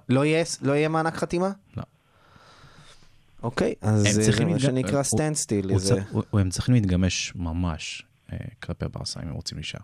[0.10, 1.50] לא יהיה, לא יהיה מענק חתימה?
[1.78, 1.84] לא.
[3.44, 5.70] אוקיי, אז זה צריכים מה שנקרא הוא- standstill.
[5.72, 9.80] הוא צריך- הוא- הם צריכים להתגמש ממש אה, כלפי ברסה אם הם רוצים להישאר.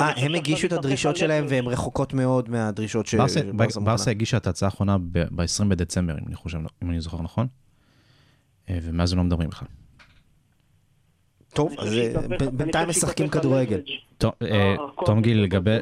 [0.00, 1.44] אה, הם הגישו את הדרישות שלהם.
[1.48, 3.80] והן רחוקות מאוד מהדרישות ש- ברסה-.
[3.80, 7.46] ברסה הגישה את ההצעה האחרונה ב-20 בדצמבר, אם אני חושב, אם אני זוכר נכון.
[8.70, 9.68] אה, ומאז הם לא מדברים בכלל.
[11.54, 12.12] טוב, אז אה,
[12.52, 13.80] בינתיים משחקים כדורגל.
[14.18, 14.74] תום- אה,
[15.06, 15.78] תום גיל, של לגבי-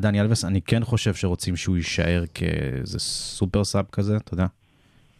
[0.00, 4.46] דני אלבס, אני כן חושב שרוצים שהוא יישאר כאיזה סופר סאב כזה, אתה יודע.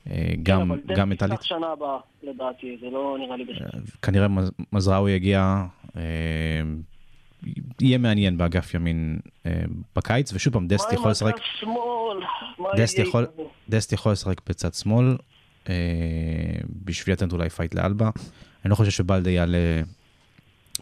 [0.05, 0.13] כן,
[0.43, 1.35] גם אבל גם מנטאלית.
[1.35, 3.81] יפתח שנה הבאה, לדעתי, זה לא נראה לי בסדר.
[4.03, 5.65] כנראה מז- מזרעוי יגיע,
[7.81, 9.63] יהיה מעניין באגף ימין אה,
[9.97, 12.25] בקיץ, ושוב פעם, דסט יכול לשחק, מה עם אגף שמאל?
[12.59, 13.27] מה דסט יכול-?
[13.69, 15.17] דסט יכול לשחק בצד שמאל,
[15.69, 15.75] אה,
[16.85, 18.11] בשביל לתת אולי fight לאלבה.
[18.65, 19.83] אני לא חושב שבלדה יעלה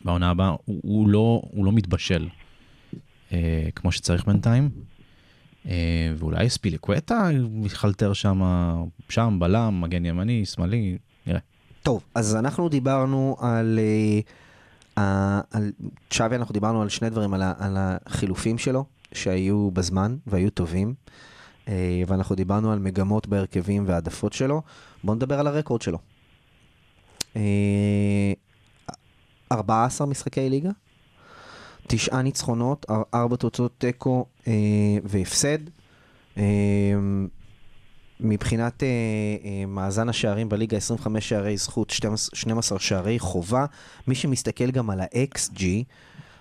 [0.04, 2.28] בעונה הבאה, הוא, הוא, לא, הוא לא מתבשל
[3.32, 4.70] אה, כמו שצריך בינתיים.
[5.66, 7.28] אה, ואולי ספיליקווטה
[7.64, 8.42] יחלטר שם,
[9.08, 11.40] שם בלם, מגן ימני, שמאלי, נראה.
[11.82, 14.20] טוב, אז אנחנו דיברנו על, אה,
[15.50, 15.72] על
[16.10, 20.94] צ'אבי, אנחנו דיברנו על שני דברים, על, ה- על החילופים שלו, שהיו בזמן והיו טובים,
[21.68, 21.74] אה,
[22.06, 24.62] ואנחנו דיברנו על מגמות בהרכבים והעדפות שלו.
[25.04, 25.98] בואו נדבר על הרקורד שלו.
[27.36, 28.32] אה,
[29.52, 30.70] 14 משחקי ליגה,
[31.86, 34.52] תשעה ניצחונות, אר- ארבע תוצאות תיקו אה,
[35.04, 35.58] והפסד.
[38.20, 38.88] מבחינת אה,
[39.44, 43.66] אה, מאזן השערים בליגה, 25 שערי זכות, 12, 12 שערי חובה.
[44.06, 45.62] מי שמסתכל גם על ה-XG,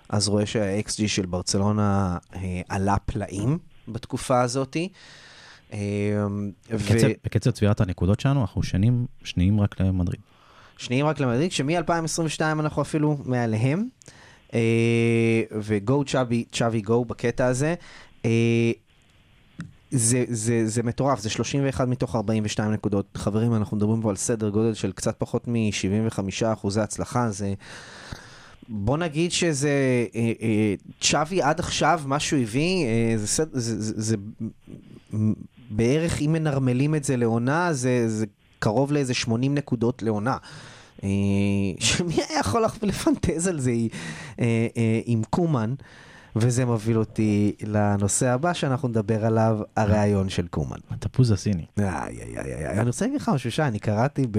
[0.08, 4.76] אז רואה שה-XG של ברצלונה אה, עלה פלאים בתקופה הזאת.
[5.72, 5.78] אה,
[6.70, 10.20] בקצב, בקצב צבירת הנקודות שלנו, אנחנו שנים, שניים רק למדריד.
[10.78, 13.88] ושניים רק למדריד, שמ-2022 אנחנו אפילו מעליהם.
[14.54, 17.74] אה, וגו צ'אבי, צ'אבי גו בקטע הזה.
[18.24, 18.72] אה,
[19.90, 23.06] זה, זה, זה מטורף, זה 31 מתוך 42 נקודות.
[23.16, 27.54] חברים, אנחנו מדברים פה על סדר גודל של קצת פחות מ-75 אחוזי הצלחה, זה
[28.68, 29.70] בוא נגיד שזה,
[30.14, 34.16] אה, אה, צ'אבי עד עכשיו, מה שהוא הביא, אה, זה, זה, זה, זה
[35.70, 38.26] בערך, אם מנרמלים את זה לעונה, זה, זה
[38.58, 40.36] קרוב לאיזה 80 נקודות לעונה.
[41.80, 43.72] שמי היה יכול לפנטז על זה
[45.04, 45.74] עם קומן?
[46.36, 50.76] וזה מוביל אותי לנושא הבא שאנחנו נדבר עליו, הריאיון של קומן.
[50.90, 51.64] התפוז הסיני.
[51.78, 54.38] איי, איי, איי, איי, אני רוצה להגיד לך משהו, שי, אני קראתי ב,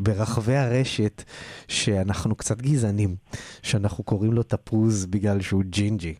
[0.00, 1.22] ברחבי הרשת
[1.68, 3.16] שאנחנו קצת גזענים,
[3.62, 6.14] שאנחנו קוראים לו תפוז בגלל שהוא ג'ינג'י.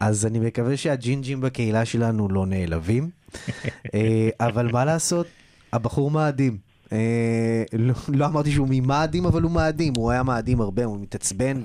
[0.00, 3.10] אז אני מקווה שהג'ינג'ים בקהילה שלנו לא נעלבים,
[3.94, 5.26] אה, אבל מה לעשות,
[5.72, 6.63] הבחור מאדים.
[6.92, 11.62] אה, לא, לא אמרתי שהוא ממאדים, אבל הוא מאדים, הוא היה מאדים הרבה, הוא מתעצבן,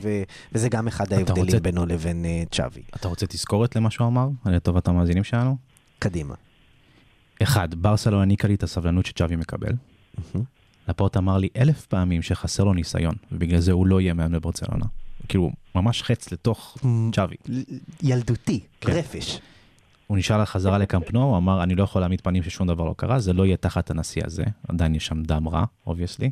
[0.53, 2.82] וזה גם אחד ההבדלים בינו לבין אה, צ'אבי.
[2.95, 4.29] אתה רוצה תזכורת למה שהוא אמר?
[4.45, 5.58] לטובת המאזינים שלנו?
[5.99, 6.36] קדימה.
[7.43, 9.73] אחד, ברסה לא העניקה לי את הסבלנות שצ'אבי מקבל.
[10.89, 14.86] לפורט אמר לי אלף פעמים שחסר לו ניסיון, ובגלל זה הוא לא יהיה מאמן בברצלונה.
[15.27, 16.77] כאילו, ממש חץ לתוך
[17.12, 17.36] צ'אבי.
[18.03, 18.91] ילדותי, כן.
[18.91, 19.39] רפש.
[20.09, 23.19] הוא נשאל חזרה לקמפנו, הוא אמר, אני לא יכול להעמיד פנים ששום דבר לא קרה,
[23.19, 26.31] זה לא יהיה תחת הנשיא הזה, עדיין יש שם דם רע, אובייסלי.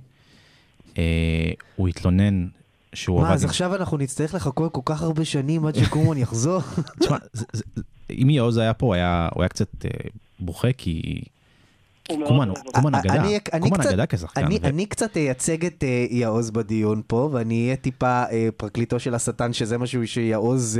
[1.75, 2.47] הוא התלונן
[2.93, 3.49] שהוא מה, עבד אז עם...
[3.49, 6.61] עכשיו אנחנו נצטרך לחכות כל כך הרבה שנים עד שקומון יחזור?
[6.99, 7.17] תשמע,
[8.09, 9.89] אם יעוז היה פה, הוא היה הוא היה קצת אה,
[10.39, 11.21] בוכה, כי
[12.07, 12.53] קומן.
[12.73, 14.45] קומן אני- אגדה, קומן קצת- אגדה כשחקן.
[14.63, 19.53] אני, קצת אייצג את אה, יעוז בדיון פה, ואני אהיה טיפה אה, פרקליטו של השטן,
[19.53, 20.79] שזה משהו שיעוז,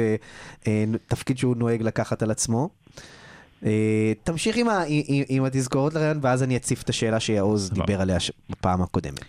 [0.68, 2.70] אה, תפקיד שהוא נוהג לקחת על עצמו.
[4.24, 7.70] תמשיך עם, ה, עם, עם התזכורות לרעיון, ואז אני אציף את השאלה שיעוז.
[7.70, 8.18] דיבר עליה
[8.50, 9.26] בפעם הקודמת.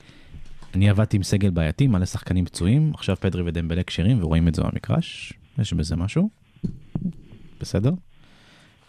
[0.75, 4.63] אני עבדתי עם סגל בעייתי, מלא שחקנים פצועים, עכשיו פדרי ודמבלה כשירים ורואים את זה
[4.63, 6.29] במגרש, יש בזה משהו,
[7.61, 7.91] בסדר.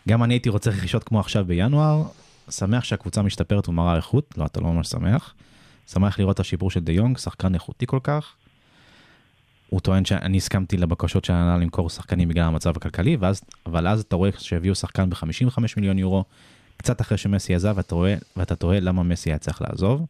[0.09, 2.03] גם אני הייתי רוצה רכישות כמו עכשיו בינואר,
[2.49, 5.35] שמח שהקבוצה משתפרת ומראה איכות, לא, אתה לא ממש שמח.
[5.87, 8.33] שמח לראות את השיפור של דה יונג, שחקן איכותי כל כך.
[9.69, 14.01] הוא טוען שאני הסכמתי לבקשות של ההנהלה למכור שחקנים בגלל המצב הכלכלי, ואז, אבל אז
[14.01, 16.23] אתה רואה שהביאו שחקן ב-55 מיליון יורו,
[16.77, 17.75] קצת אחרי שמסי עזב,
[18.37, 20.05] ואתה תוהה למה מסי היה צריך לעזוב.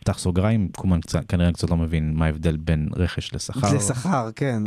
[0.00, 3.78] פתח סוגריים, קומן קצת, כנראה קצת לא מבין מה ההבדל בין רכש לשכר.
[3.78, 4.62] זה שכר, כן.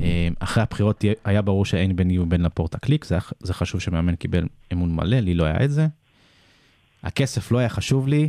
[0.00, 4.46] אה, אחרי הבחירות היה ברור שאין ביני ובין לפורטה קליק, זה, זה חשוב שמאמן קיבל
[4.72, 5.86] אמון מלא, לי לא היה את זה.
[7.02, 8.28] הכסף לא היה חשוב לי,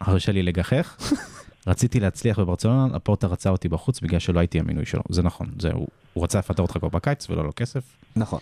[0.00, 0.96] הרשה לי לגחך.
[1.66, 5.72] רציתי להצליח בברצלונה, לפורטה רצה אותי בחוץ בגלל שלא הייתי המינוי שלו, זה נכון, זה,
[5.72, 7.82] הוא, הוא רצה לפטר אותך כבר בקיץ ולא לו כסף.
[8.16, 8.40] נכון.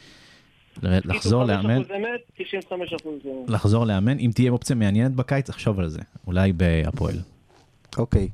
[0.82, 3.48] לחזור 95% לאמן, אמת, 95% אמת.
[3.48, 7.16] לחזור לאמן, אם תהיה אופציה מעניינת בקיץ, תחשוב על זה, אולי בהפועל.
[7.98, 8.28] אוקיי.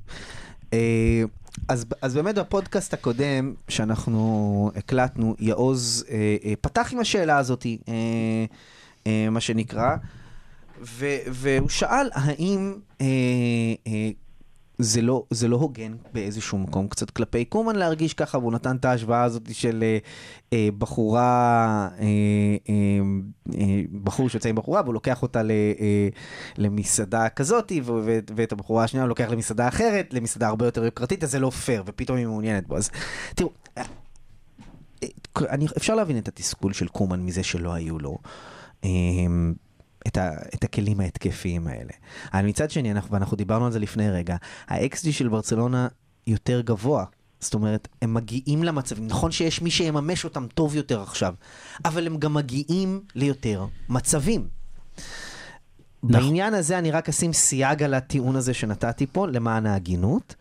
[0.73, 1.23] אה,
[1.69, 7.95] אז, אז באמת בפודקאסט הקודם שאנחנו הקלטנו, יעוז אה, אה, פתח עם השאלה הזאת, אה,
[9.07, 9.97] אה, מה שנקרא,
[10.83, 13.07] ו, והוא שאל האם אה,
[13.87, 14.11] אה,
[14.79, 18.85] זה לא, זה לא הוגן באיזשהו מקום קצת כלפי קומן להרגיש ככה, והוא נתן את
[18.85, 19.99] ההשוואה הזאת של אה,
[20.53, 22.07] אה, בחורה, אה,
[22.69, 22.75] אה,
[23.61, 26.09] אה, בחור שיוצא עם בחורה והוא לוקח אותה ל, אה,
[26.59, 31.25] למסעדה כזאת, ו- ו- ואת הבחורה השנייה הוא לוקח למסעדה אחרת, למסעדה הרבה יותר יוקרתית,
[31.25, 32.77] אז זה לא פייר, ופתאום היא מעוניינת בו.
[32.77, 32.91] אז
[33.35, 33.83] תראו, אה,
[35.03, 35.09] אה,
[35.49, 38.19] אני, אפשר להבין את התסכול של קומן מזה שלא היו לו.
[38.85, 38.91] אה,
[40.07, 41.93] את, ה, את הכלים ההתקפיים האלה.
[42.35, 44.37] אבל מצד שני, אנחנו, ואנחנו דיברנו על זה לפני רגע,
[44.69, 45.89] ה-XG של ברצלונה
[46.27, 47.05] יותר גבוה.
[47.41, 49.07] זאת אומרת, הם מגיעים למצבים.
[49.07, 51.35] נכון שיש מי שיממש אותם טוב יותר עכשיו,
[51.85, 54.49] אבל הם גם מגיעים ליותר מצבים.
[56.03, 56.23] נכון.
[56.23, 60.35] בעניין הזה אני רק אשים סייג על הטיעון הזה שנתתי פה, למען ההגינות.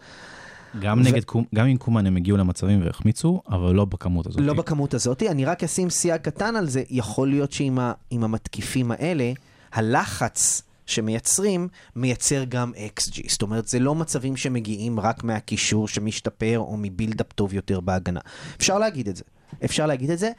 [0.79, 4.41] גם, נגד, קומ- גם עם קומן הם הגיעו למצבים והחמיצו, אבל לא בכמות הזאת.
[4.41, 8.91] לא בכמות הזאת, אני רק אשים סייג קטן על זה, יכול להיות שעם ה, המתקיפים
[8.91, 9.31] האלה,
[9.73, 13.21] הלחץ שמייצרים, מייצר גם XG.
[13.29, 18.19] זאת אומרת, זה לא מצבים שמגיעים רק מהקישור שמשתפר או מבילדאפ טוב יותר בהגנה.
[18.57, 19.23] אפשר להגיד את זה,
[19.65, 20.31] אפשר להגיד את זה,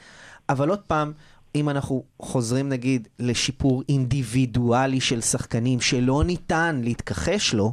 [0.48, 1.12] אבל עוד פעם,
[1.54, 7.72] אם אנחנו חוזרים נגיד לשיפור אינדיבידואלי של שחקנים שלא ניתן להתכחש לו,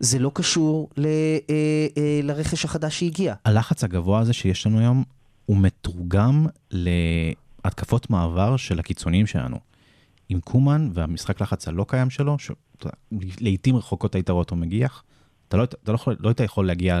[0.00, 3.34] זה לא קשור ל, אה, אה, לרכש החדש שהגיע.
[3.44, 5.04] הלחץ הגבוה הזה שיש לנו היום,
[5.46, 9.56] הוא מתורגם להתקפות מעבר של הקיצוניים שלנו.
[10.28, 15.02] עם קומן והמשחק לחץ הלא קיים שלו, שלעיתים רחוקות היית רואה אותו מגיח,
[15.48, 17.00] אתה לא, אתה לא, יכול, לא היית יכול להגיע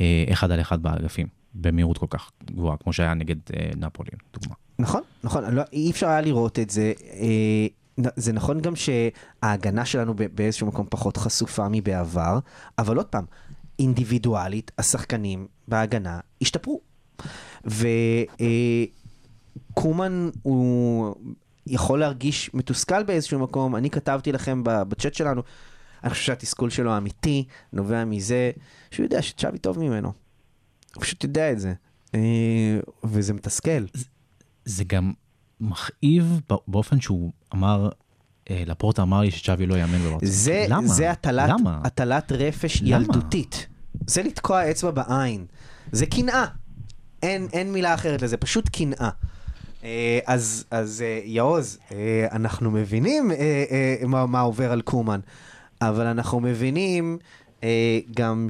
[0.00, 4.54] לאחד על אחד באגפים במהירות כל כך גבוהה, כמו שהיה נגד אה, נפולי, דוגמה.
[4.78, 6.92] נכון, נכון, לא, אי אפשר היה לראות את זה.
[7.12, 7.66] אה,
[8.16, 12.38] זה נכון גם שההגנה שלנו באיזשהו מקום פחות חשופה מבעבר,
[12.78, 13.24] אבל עוד פעם,
[13.78, 16.80] אינדיבידואלית, השחקנים בהגנה השתפרו.
[19.72, 21.14] וקומן הוא
[21.66, 25.42] יכול להרגיש מתוסכל באיזשהו מקום, אני כתבתי לכם בצ'אט שלנו,
[26.04, 28.50] אני חושב שהתסכול שלו האמיתי נובע מזה
[28.90, 30.12] שהוא יודע שצ'אבי טוב ממנו.
[30.94, 31.74] הוא פשוט יודע את זה.
[32.14, 32.20] אה,
[33.04, 33.84] וזה מתסכל.
[34.64, 35.12] זה גם
[35.60, 37.88] מכאיב באופן שהוא אמר,
[38.50, 40.18] אה, לפורטה אמר לי שצ'אבי לא יאמן בברצלונה.
[40.22, 40.88] זה, למה?
[40.88, 41.80] זה הטלת, למה?
[41.84, 42.90] הטלת רפש למה?
[42.90, 43.66] ילדותית.
[44.06, 45.46] זה לתקוע אצבע בעין.
[45.92, 46.44] זה קנאה.
[47.22, 49.10] אין, אין מילה אחרת לזה, פשוט קנאה.
[49.84, 53.30] אה, אז, אז אה, יעוז, אה, אנחנו מבינים
[54.06, 55.20] מה, מה עובר על קומן,
[55.80, 57.18] אבל אנחנו מבינים
[58.16, 58.46] גם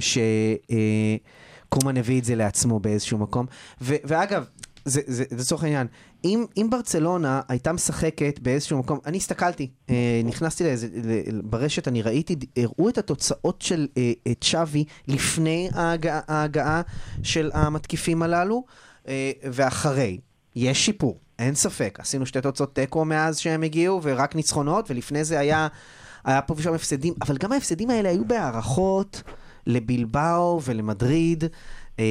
[1.69, 3.45] שקומן הביא את זה לעצמו באיזשהו מקום.
[3.81, 4.45] ו, ואגב,
[4.85, 5.87] זה, לצורך העניין,
[6.25, 10.87] אם, אם ברצלונה הייתה משחקת באיזשהו מקום, אני הסתכלתי, אה, נכנסתי לאיזה,
[11.31, 16.81] ל- ברשת, אני ראיתי, הראו את התוצאות של אה, אה, צ'אבי לפני ההגעה, ההגעה
[17.23, 18.63] של המתקיפים הללו,
[19.07, 20.19] אה, ואחרי.
[20.55, 21.97] יש שיפור, אין ספק.
[22.01, 25.67] עשינו שתי תוצאות תיקו מאז שהם הגיעו, ורק ניצחונות, ולפני זה היה,
[26.23, 29.23] היה פה ושם הפסדים, אבל גם ההפסדים האלה היו בהערכות
[29.67, 31.43] לבלבאו ולמדריד.
[31.99, 32.05] אה,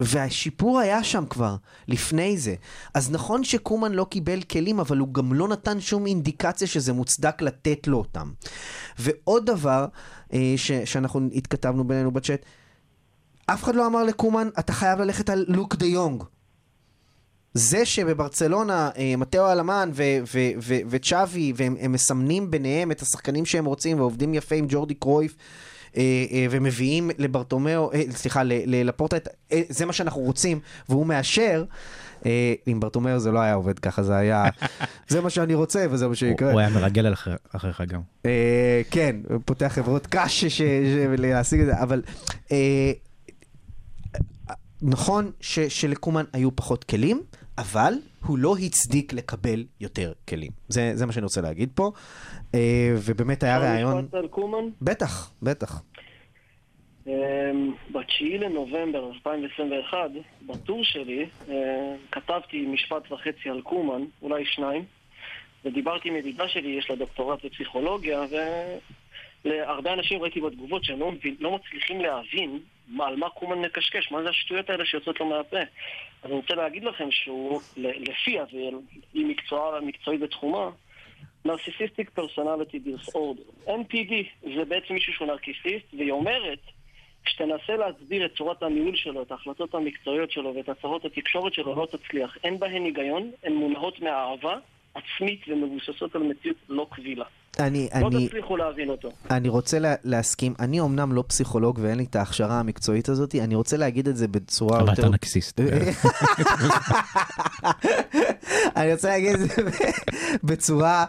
[0.00, 1.56] והשיפור היה שם כבר,
[1.88, 2.54] לפני זה.
[2.94, 7.42] אז נכון שקומן לא קיבל כלים, אבל הוא גם לא נתן שום אינדיקציה שזה מוצדק
[7.42, 8.30] לתת לו אותם.
[8.98, 9.86] ועוד דבר
[10.32, 12.44] אה, ש- שאנחנו התכתבנו בינינו בצ'אט,
[13.46, 16.22] אף אחד לא אמר לקומן, אתה חייב ללכת על לוק דה יונג.
[17.54, 19.90] זה שבברצלונה, אה, מתאו אלמן
[20.90, 25.36] וצ'אבי, והם הם מסמנים ביניהם את השחקנים שהם רוצים ועובדים יפה עם ג'ורדי קרויף.
[25.96, 29.16] אה, אה, ומביאים לברטומיאו, אה, סליחה, ללפורטה,
[29.68, 31.64] זה מה שאנחנו רוצים, והוא מאשר.
[32.66, 34.44] עם ברטומיאו זה לא היה עובד ככה, זה היה,
[35.08, 36.52] זה מה שאני רוצה וזה מה שיקרה.
[36.52, 38.00] הוא היה מרגל אחר- אחריך גם.
[38.90, 40.44] כן, פותח חברות קש
[41.18, 42.02] להשיג את זה, אבל
[44.82, 47.20] נכון ש- שלקומן היו פחות כלים,
[47.58, 47.92] אבל
[48.26, 50.50] הוא לא הצדיק לקבל יותר כלים.
[50.68, 51.92] זה, זה מה שאני רוצה להגיד פה,
[52.54, 54.08] אה, ובאמת היה ראיון...
[54.82, 55.82] בטח, בטח.
[57.06, 59.98] אמ, ב-9 לנובמבר 2021,
[60.46, 64.84] בטור שלי, אה, כתבתי משפט וחצי על קומן, אולי שניים,
[65.64, 68.20] ודיברתי עם ידידה שלי, יש לה דוקטורט בפסיכולוגיה,
[69.44, 72.58] ולהרבה אנשים ראיתי בתגובות שהם לא, לא מצליחים להבין
[73.00, 75.60] על מה קומן מקשקש, מה זה השטויות האלה שיוצאות לו מהפה.
[76.22, 80.70] אז אני רוצה להגיד לכם שהוא, ל- לפיה, והיא מקצוע, מקצועית בתחומה,
[81.44, 83.42] נרסיסיסטיק פרסונליטי דיסאורדר.
[83.66, 84.12] NPD
[84.56, 86.58] זה בעצם מישהו שהוא נרקיסיסט, והיא אומרת,
[87.24, 91.86] כשתנסה להסביר את צורת הניהול שלו, את ההחלטות המקצועיות שלו ואת הצהרות התקשורת שלו, לא
[91.86, 92.36] תצליח.
[92.44, 94.58] אין בהן היגיון, הן מונעות מאהבה
[94.94, 97.24] עצמית ומבוססות על מציאות לא קבילה.
[97.58, 99.08] אני, לא אני, תצליחו להבין אותו.
[99.30, 103.54] אני רוצה לה, להסכים, אני אמנם לא פסיכולוג ואין לי את ההכשרה המקצועית הזאת, אני
[103.54, 105.02] רוצה להגיד את זה בצורה אבל יותר...
[105.02, 105.60] אתה נקסיסט.
[108.76, 109.54] אני רוצה להגיד את זה
[110.44, 111.04] בצורה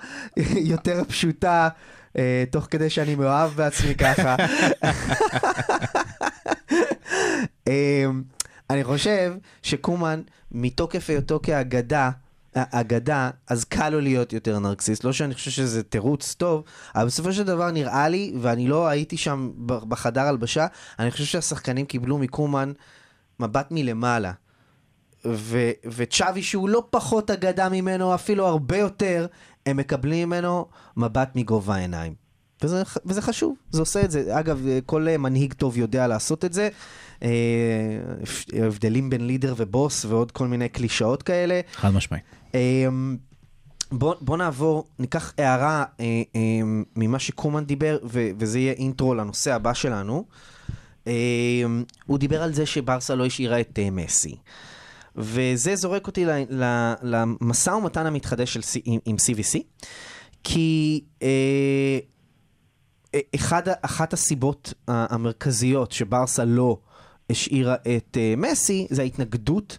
[0.56, 1.70] יותר פשוטה,
[2.18, 4.36] אה, תוך כדי שאני מאוהב בעצמי ככה.
[7.68, 8.06] אה,
[8.70, 9.34] אני חושב
[9.64, 10.22] שקומן,
[10.52, 12.10] מתוקף היותו כאגדה,
[12.72, 15.04] אגדה, אז קל לו להיות יותר נרקסיסט.
[15.04, 16.64] לא שאני חושב שזה תירוץ טוב,
[16.96, 20.68] אבל בסופו של דבר נראה לי, ואני לא הייתי שם בחדר הלבשה,
[21.00, 22.72] אני חושב שהשחקנים קיבלו מקומן
[23.40, 24.32] מבט מלמעלה.
[25.26, 29.28] ו- וצ'אבי שהוא לא פחות אגדה ממנו, אפילו הרבה יותר,
[29.66, 30.66] הם מקבלים ממנו
[30.98, 32.28] מבט מגובה העיניים.
[32.64, 34.40] וזה, וזה חשוב, זה עושה את זה.
[34.40, 36.70] אגב, כל מנהיג טוב יודע לעשות את זה.
[37.24, 37.30] אה,
[38.66, 41.62] הבדלים בין לידר ובוס ועוד כל מיני קלישאות כאלה.
[41.74, 42.24] חד משמעית.
[42.54, 43.18] אמ,
[43.92, 46.06] בוא, בוא נעבור, ניקח הערה אה,
[46.36, 46.42] אה,
[46.96, 50.26] ממה שקומן דיבר, ו, וזה יהיה אינטרו לנושא הבא שלנו.
[51.08, 51.14] אה,
[52.06, 54.36] הוא דיבר על זה שברסה לא השאירה את אה, מסי.
[55.16, 56.26] וזה זורק אותי
[57.02, 59.60] למשא ומתן המתחדש של, עם, עם CVC,
[60.44, 62.00] כי אה,
[63.36, 66.78] אחד, אחת הסיבות המרכזיות שברסה לא
[67.30, 69.78] השאירה את אה, מסי, זה ההתנגדות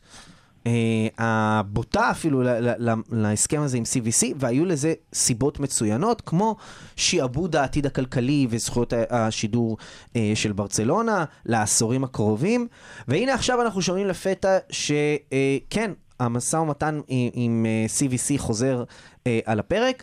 [0.66, 6.56] אה, הבוטה אפילו ל- ל- ל- להסכם הזה עם CVC, והיו לזה סיבות מצוינות, כמו
[6.96, 9.76] שעבוד העתיד הכלכלי וזכויות השידור
[10.16, 12.66] אה, של ברצלונה לעשורים הקרובים.
[13.08, 18.84] והנה עכשיו אנחנו שומעים לפתע שכן, המשא ומתן עם, עם אה, CVC חוזר
[19.26, 20.02] אה, על הפרק.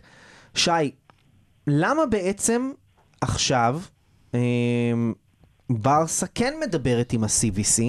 [0.56, 0.72] שי,
[1.68, 2.72] למה בעצם
[3.22, 3.82] עכשיו
[4.36, 4.39] אה,
[5.70, 7.82] ברסה כן מדברת עם ה-CVC,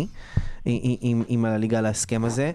[0.64, 2.52] עם, עם, עם הליגה להסכם הזה,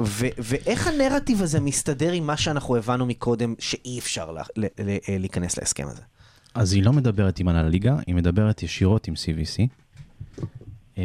[0.00, 4.66] ו, ואיך הנרטיב הזה מסתדר עם מה שאנחנו הבנו מקודם, שאי אפשר לה, ל, ל,
[4.78, 6.02] ל, להיכנס להסכם הזה?
[6.54, 9.66] אז היא לא מדברת עם הליגה, היא מדברת ישירות עם CVC.
[10.98, 11.04] אה,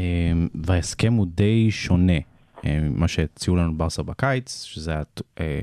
[0.63, 2.19] וההסכם הוא די שונה
[2.65, 4.93] אה, ממה שהציעו לנו ברסה בקיץ, שזה
[5.39, 5.59] אה,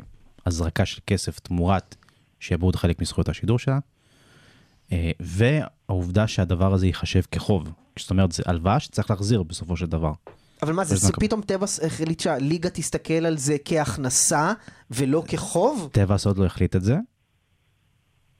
[0.47, 1.97] הזרקה של כסף תמורת
[2.41, 3.79] שיעבוד חלק מזכויות השידור שלה.
[4.93, 7.69] אה, והעובדה שהדבר הזה ייחשב כחוב.
[7.99, 10.13] זאת אומרת, זה הלוואה שצריך להחזיר בסופו של דבר.
[10.63, 14.53] אבל מה זה, זה פתאום טבעס החליט שהליגה תסתכל על זה כהכנסה
[14.91, 15.89] ולא כחוב?
[15.93, 16.97] טבעס עוד לא החליט את זה.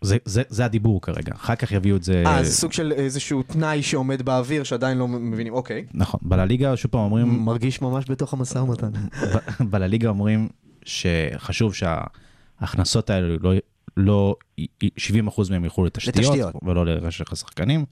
[0.03, 2.23] זה, זה, זה הדיבור כרגע, אחר כך יביאו את זה...
[2.27, 5.85] אה, זה סוג של איזשהו תנאי שעומד באוויר שעדיין לא מבינים, אוקיי.
[5.95, 8.91] נכון, בלליגה שוב פעם אומרים, מרגיש ממש בתוך המשא ומתן.
[9.71, 10.49] בלליגה אומרים
[10.85, 13.53] שחשוב שההכנסות האלה לא,
[13.97, 14.65] לא 70%
[15.51, 16.55] מהם ילכו לתשתיות, לתשתיות.
[16.63, 17.85] ולא לרשך השחקנים,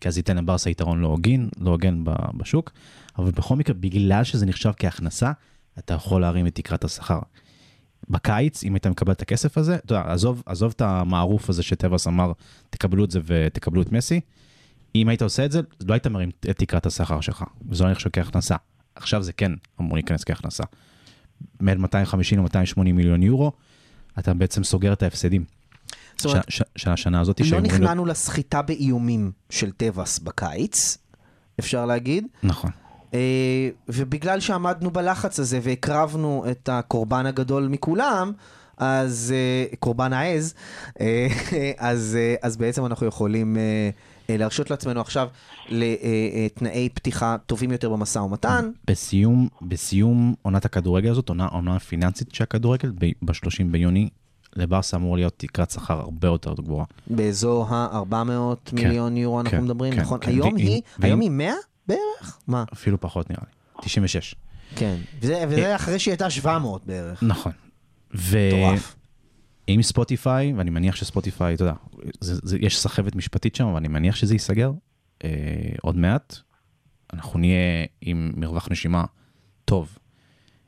[0.00, 2.04] כי אז ייתן לברסה יתרון לא הוגן, לא הוגן
[2.36, 2.72] בשוק,
[3.18, 5.32] אבל בכל מקרה, בגלל שזה נחשב כהכנסה,
[5.78, 7.18] אתה יכול להרים את תקרת השכר.
[8.10, 12.06] בקיץ, אם היית מקבל את הכסף הזה, אתה יודע, עזוב, עזוב את המערוף הזה שטבעס
[12.06, 12.32] אמר,
[12.70, 14.20] תקבלו את זה ותקבלו את מסי,
[14.94, 18.10] אם היית עושה את זה, לא היית מרים את תקרת השכר שלך, וזה לא נחשב
[18.12, 18.56] כהכנסה.
[18.94, 20.64] עכשיו זה כן אמור להיכנס כהכנסה.
[21.60, 23.52] בין 250 ל-280 מיליון יורו,
[24.18, 25.44] אתה בעצם סוגר את ההפסדים.
[26.16, 26.44] זאת אומרת,
[26.76, 30.98] של השנה הזאת, לא נכנענו לסחיטה באיומים של טבעס בקיץ,
[31.60, 32.70] אפשר להגיד, נכון.
[33.14, 38.32] אה, ובגלל שעמדנו בלחץ הזה והקרבנו את הקורבן הגדול מכולם,
[38.76, 40.54] אז אה, קורבן העז,
[41.00, 41.26] אה,
[41.78, 43.90] אז, אה, אז בעצם אנחנו יכולים אה,
[44.28, 45.28] להרשות לעצמנו עכשיו
[45.68, 48.70] לתנאי פתיחה טובים יותר במשא ומתן.
[48.86, 53.34] בסיום, בסיום עונת הכדורגל הזאת, עונה, עונה פיננסית של הכדורגל, ב-30
[53.70, 54.08] ביוני,
[54.56, 56.84] לברסה אמור להיות תקרת שכר הרבה יותר גבוהה.
[57.06, 58.14] באזור ה-400
[58.64, 60.18] כן, מיליון יורו אנחנו כן, מדברים, כן, נכון?
[60.22, 60.30] כן.
[60.30, 61.52] היום ואם- היא, ואם- היום היא 100
[61.88, 62.38] בערך?
[62.46, 62.64] מה?
[62.72, 64.34] אפילו פחות נראה לי, 96.
[64.76, 64.96] כן.
[65.20, 67.22] וזה וזה אחרי שהיא הייתה 700 בערך.
[67.22, 67.52] נכון.
[68.14, 68.94] מטורף.
[69.68, 71.74] ועם ספוטיפיי, ואני מניח שספוטיפיי, אתה יודע,
[72.20, 74.72] זה, זה, יש סחבת משפטית שם, ואני מניח שזה ייסגר
[75.24, 75.30] אה,
[75.82, 76.36] עוד מעט,
[77.12, 77.58] אנחנו נהיה
[78.00, 79.04] עם מרווח נשימה
[79.64, 79.98] טוב,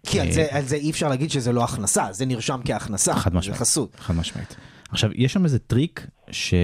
[0.06, 3.14] כי על אה, זה- על זה אי אפשר להגיד שזה לא הכנסה, זה נרשם כהכנסה.
[3.14, 3.58] חד משמעית.
[3.58, 3.96] זה חסות.
[3.98, 4.56] חד משמעית.
[4.90, 6.54] עכשיו, יש שם איזה טריק ש...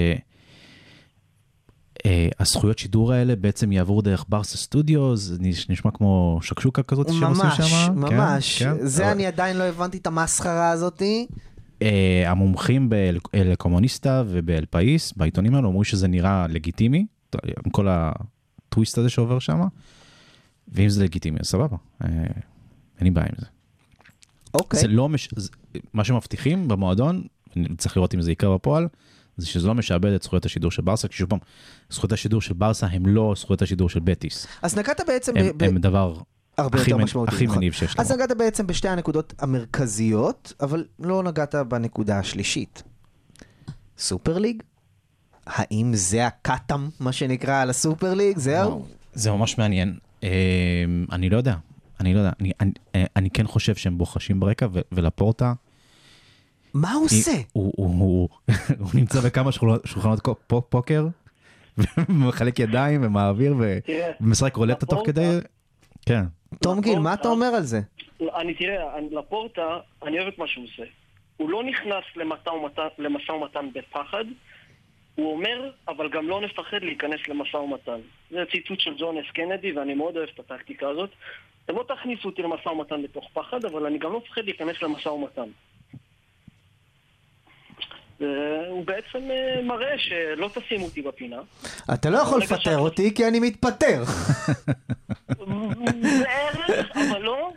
[2.06, 2.28] אה,
[2.76, 7.44] שידור האלה בעצם יעברו דרך ברסה סטודיו, זה נש- נשמע כמו שקשוקה כזאת שהם עושים
[7.46, 7.56] ממש,
[7.86, 7.94] שם.
[7.94, 8.62] ממש.
[8.62, 8.86] כן, כן.
[8.86, 11.26] זה אבל- אני עדיין לא הבנתי את המסחרה הזאתי.
[11.82, 13.18] אה, המומחים באל
[13.58, 17.06] קונפידנסיאל ובאל פאיס, בעיתונים האלו, אמרו שזה נראה לגיטימי,
[17.44, 19.60] עם כל הטוויסט הזה שעובר שם,
[20.68, 22.08] ואם זה לגיטימי, אז סבבה, אה,
[22.98, 23.46] אין לי בעיה עם זה.
[24.54, 24.80] אוקיי.
[24.80, 25.28] זה לא מש...
[25.36, 25.50] זה...
[25.92, 27.22] מה שמבטיחים במועדון,
[27.78, 28.88] צריך לראות אם זה יקרה בפועל,
[29.36, 31.38] זה שזה לא משעבד את זכויות השידור של ברסה, כי שוב פעם,
[31.90, 34.46] זכויות השידור של ברסה הם לא זכויות השידור של בטיס.
[34.62, 36.14] אז נגעת בעצם הם, ב- הם דבר
[36.58, 37.04] הרבה יותר מנ...
[37.04, 37.34] משמעותי.
[37.34, 37.58] הכי נכון.
[37.58, 38.16] מניב שיש אז לנו.
[38.24, 42.82] נגעת בעצם בשתי הנקודות המרכזיות, אבל לא נגעת בנקודה השלישית.
[43.98, 44.62] סופר ליג?
[45.46, 48.38] האם זה הקאטם, מה שנקרא, על הסופר ליג?
[48.38, 48.86] זהו?
[49.12, 49.98] זה ממש מעניין.
[50.24, 50.28] אה,
[51.12, 51.56] אני לא יודע,
[52.00, 52.30] אני לא יודע.
[52.40, 52.72] אני, אני,
[53.16, 55.52] אני כן חושב שהם בוחשים ברקע, ו- ולפורטה,
[56.74, 57.32] מה הוא עושה?
[57.52, 58.28] הוא, הוא, הוא,
[58.80, 60.20] הוא נמצא בכמה שולחנות,
[60.68, 61.08] פוקר,
[62.08, 63.56] ומחלק ידיים ומעביר
[64.20, 65.38] ומשחק רולטה תוך כדי.
[66.06, 66.24] כן.
[66.60, 67.80] תום גיל, מה אתה אומר על זה?
[68.20, 70.82] אני תראה, לפורטה, אני אוהב את מה שהוא עושה.
[71.36, 72.04] הוא לא נכנס
[72.98, 74.24] למשא ומתן, בפחד,
[75.14, 78.00] הוא אומר, אבל גם לא נפחד להיכנס למשא ומתן.
[78.30, 81.10] זה ציטוט של ג'ון אס קנדי, ואני מאוד אוהב את הטקטיקה הזאת.
[81.64, 85.08] אתם לא תכניסו אותי למשא ומתן בתוך פחד, אבל אני גם לא מפחד להיכנס למשא
[85.08, 85.48] ומתן.
[88.70, 91.36] הוא בעצם אה, מראה שלא תשימו אותי בפינה.
[91.94, 94.02] אתה לא יכול לפטר שאתה- אותי כי אני מתפטר.
[95.28, 97.52] בערך, אבל לא.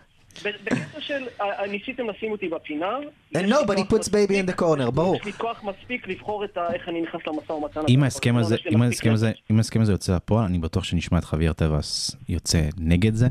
[0.45, 2.97] בקטע של, אה, ניסיתם לשים אותי בפינה.
[3.35, 5.15] And nobody כוח puts baby in the corner, ברור.
[5.15, 7.81] יש לי כוח מספיק לבחור את ה- איך אני נכנס למשא ומתן.
[7.89, 9.31] אם ההסכם הזה, אם ההסכם הזה.
[9.51, 13.27] אם ההסכם הזה יוצא לפועל, אני בטוח שנשמע את חוויאר טבעס יוצא נגד זה,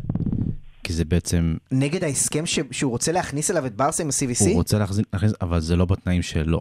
[0.85, 4.45] כי זה בעצם, נגד ההסכם ש- שהוא רוצה להכניס אליו את ברסה עם ה-CVC?
[4.47, 5.07] הוא רוצה להכניס-
[5.41, 6.61] אבל זה לא בתנאים שלו.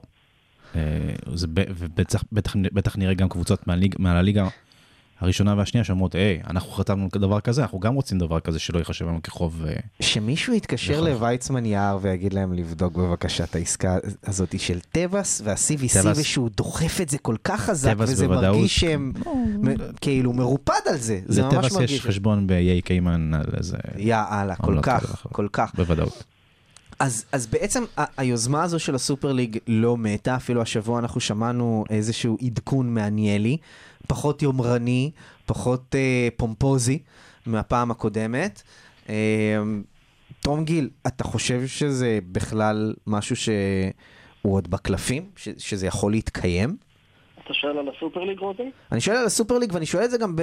[0.76, 0.82] אה,
[1.36, 4.48] זה ב- ובטח בטח, בטח נראה גם קבוצות מהליג, מהליגה
[5.20, 9.06] הראשונה והשנייה שאומרות, היי, אנחנו חתמנו דבר כזה, אנחנו גם רוצים דבר כזה שלא ייחשב
[9.06, 9.66] לנו כחוב.
[9.68, 11.08] אה, שמישהו יתקשר נכון.
[11.10, 13.98] לוויצמן יער ויגיד להם לבדוק בבקשה את העסקה
[14.28, 18.56] הזאת של טבעס וה-CVC ושהוא דוחף את זה כל כך חזק וזה בוודאות.
[18.56, 19.14] מרגיש שהם
[19.64, 21.92] מ- כאילו מרופד על זה, זה ממש לטבעס מרגיש.
[21.92, 25.26] יש חשבון באיי קיימן על איזה, יא אללה, כל לא כך.
[25.32, 25.76] כל כך.
[25.76, 26.24] בוודאות.
[27.00, 31.84] אז, אז בעצם ה- היוזמה הזו של הסופר ליג לא מתה, אפילו השבוע אנחנו שמענו
[31.90, 33.58] איזשהו עדכון מעניילי,
[34.08, 35.12] פחות יומרני,
[35.46, 37.00] פחות אה, פומפוזי
[37.46, 38.62] מהפעם הקודמת.
[39.10, 39.16] אה,
[40.42, 43.54] תום גיל, אתה חושב שזה בכלל משהו שהוא
[44.42, 45.24] עוד בקלפים?
[45.36, 46.78] ש, שזה יכול להתקיים?
[47.44, 48.64] אתה שואל על הסופר ליג רותם?
[48.92, 50.36] אני שואל על הסופר ליג ואני שואל את זה גם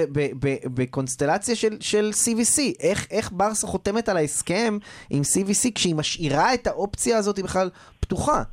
[0.73, 2.61] בקונסטלציה של, של CVC.
[2.79, 4.77] איך, איך ברסה חותמת על ההסכם
[5.09, 8.43] עם CVC כשהיא משאירה את האופציה הזאת בכלל פתוחה?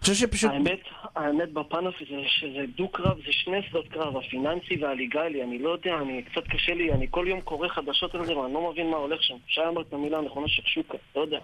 [0.00, 0.50] חושב שפשוט...
[0.50, 0.80] האמת,
[1.16, 5.94] האמת בפן הזה זה שזה דו-קרב, זה שני שדות קרב, הפיננסי והליגלי, אני לא יודע,
[6.02, 8.96] אני קצת קשה לי, אני כל יום קורא חדשות על זה ואני לא מבין מה
[8.96, 9.34] הולך שם.
[9.46, 11.38] שי אמר את המילה הנכונה שקשוקה, לא יודע.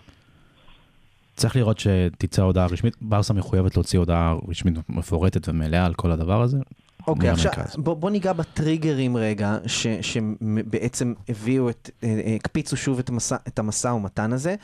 [1.37, 6.43] צריך לראות שתצא הודעה רשמית, ברסה מחויבת להוציא הודעה רשמית מפורטת ומלאה על כל הדבר
[6.43, 6.59] הזה.
[7.07, 7.77] אוקיי, עכשיו מהמרכז.
[7.77, 13.37] בוא, בוא ניגע בטריגרים רגע, ש, שבעצם הביאו את, אה, אה, הקפיצו שוב את, המסע,
[13.49, 14.55] את המשא ומתן הזה.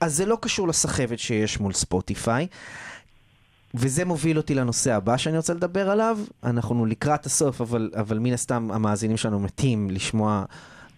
[0.00, 2.46] אז זה לא קשור לסחבת שיש מול ספוטיפיי.
[3.74, 6.18] וזה מוביל אותי לנושא הבא שאני רוצה לדבר עליו.
[6.44, 10.44] אנחנו לקראת הסוף, אבל, אבל מן הסתם המאזינים שלנו מתים לשמוע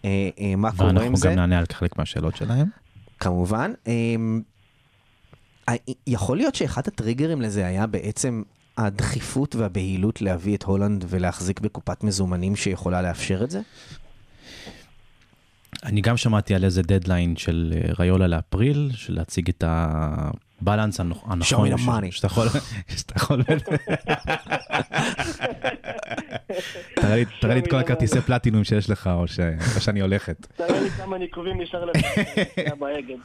[0.05, 1.29] אה, אה, מה קורה עם ואנחנו זה.
[1.29, 2.67] גם נענה על חלק מהשאלות שלהם.
[3.21, 3.73] כמובן.
[3.87, 4.58] אמ, ה-
[6.07, 8.43] יכול להיות שאחד הטריגרים לזה היה בעצם
[8.79, 13.61] הדחיפות והבהילות להביא את הולנד ולהחזיק בקופת מזומנים שיכולה לאפשר את זה?
[15.85, 21.05] אני גם שמעתי על איזה דדליין של אה, ריולה לאפריל, של להציג את הבלנס הנכ-
[21.27, 21.73] הנכון.
[21.73, 22.11] me the money.
[22.11, 22.47] שאתה יכול...
[22.99, 23.43] שאתה יכול...
[27.41, 29.25] תראה לי- את כל הכרטיסי פלטינום שיש לך, או
[29.81, 30.47] שאני הולכת.
[30.57, 31.97] תראה לי כמה ניקובים נשאר לך
[32.81, 33.17] בהגד.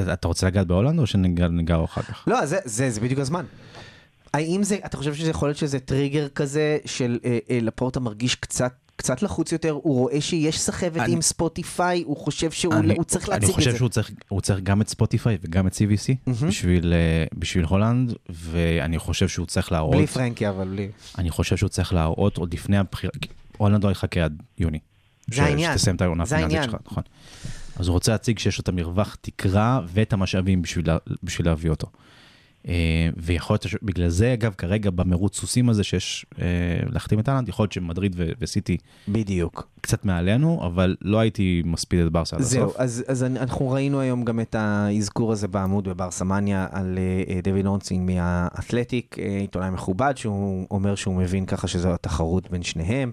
[0.00, 2.24] אתה רוצה לגעת בהולנד, או שניגע ניגע אחר כך?
[2.26, 3.44] לא, זה, זה, זה בדיוק הזמן.
[4.34, 8.34] האם זה, אתה חושב שזה יכול להיות שזה טריגר כזה של אה, אה, לפורטה מרגיש
[8.34, 12.94] קצת, קצת לחוץ יותר, הוא רואה שיש סחבת אני- עם ספוטיפיי, הוא חושב שהוא אני-
[12.96, 13.76] הוא צריך אני להציג את חושב זה.
[13.76, 16.48] שהוא צריך, הוא צריך גם את ספוטיפיי וגם את CVC מהמם.
[16.48, 20.88] בשביל, אה, בשביל הולנד, ואני חושב שהוא צריך להראות, בלי פרנקי, אבל בלי.
[21.18, 23.12] אני חושב שהוא צריך להראות עוד לפני הבחירה,
[23.58, 24.78] הולנד לא יחכה עד יוני.
[25.30, 25.78] זה ש- העניין.
[25.78, 26.62] שתסיים את העונה העניין.
[26.62, 27.02] שלך, נכון.
[27.78, 31.70] אז הוא רוצה להציג שיש לו את המרווח תקרה ואת המשאבים בשביל, לה- בשביל להביא
[31.70, 31.86] אותו.
[32.68, 32.72] אה,
[33.16, 36.44] ויכול להיות, בגלל זה אגב כרגע במרוץ סוסים הזה שיש אה,
[36.90, 38.76] להחתים את אהלנד, יכול להיות שמדריד ו- וסיטי
[39.08, 39.68] בדיוק.
[39.80, 42.76] קצת מעלינו, אבל לא הייתי מספיד את ברסה עד זהו, הסוף.
[42.76, 46.98] אז, אז אני- אנחנו ראינו היום גם את האזכור הזה בעמוד בברסמניה על
[47.28, 53.12] אה, דויד אורנסין מהאתלטיק, עיתונאי מכובד, שהוא אומר שהוא מבין ככה שזו התחרות בין שניהם.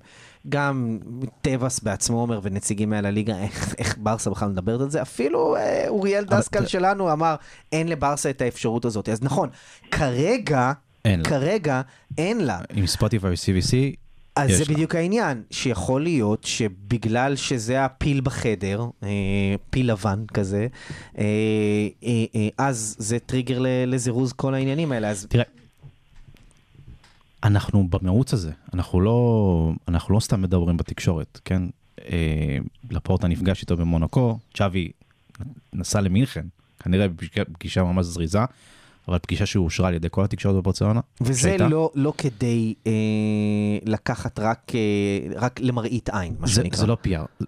[0.50, 1.00] גם
[1.42, 5.02] טבעס בעצמו אומר, ונציגים מעל הליגה, איך, איך ברסה בכלל מדברת על זה.
[5.02, 7.36] אפילו אה, אוריאל דסקל שלנו אמר,
[7.72, 9.10] אין לברסה את האפשרות הזאת.
[9.10, 9.50] אז נכון,
[9.92, 10.72] כרגע,
[11.06, 11.26] אין לה.
[11.26, 11.82] כרגע
[12.18, 12.60] אין לה.
[12.74, 13.96] עם ספוטיפיי ו-CVC,
[14.36, 14.74] אז זה לה.
[14.74, 19.10] בדיוק העניין, שיכול להיות שבגלל שזה הפיל בחדר, אה,
[19.70, 20.68] פיל לבן כזה,
[21.18, 21.24] אה,
[22.04, 25.10] אה, אה, אז זה טריגר לזירוז כל העניינים האלה.
[25.10, 25.44] אז תראה,
[27.44, 31.62] אנחנו במרוץ הזה, אנחנו לא, אנחנו לא סתם מדברים בתקשורת, כן?
[32.12, 32.58] אה,
[32.92, 34.92] לפורטה נפגש איתו במונקו, צ'אבי
[35.74, 36.46] נסע למינכן,
[36.80, 38.40] כנראה בפגישה, פגישה ממש זריזה,
[39.08, 41.00] אבל פגישה שאושרה על ידי כל התקשורת בברצלונה.
[41.22, 41.68] וזה שהייתה.
[41.68, 42.92] לא, לא כדי אה,
[43.86, 46.80] לקחת רק, אה, רק למראית עין, מה זה, שנקרא.
[46.80, 47.46] זה לא PR.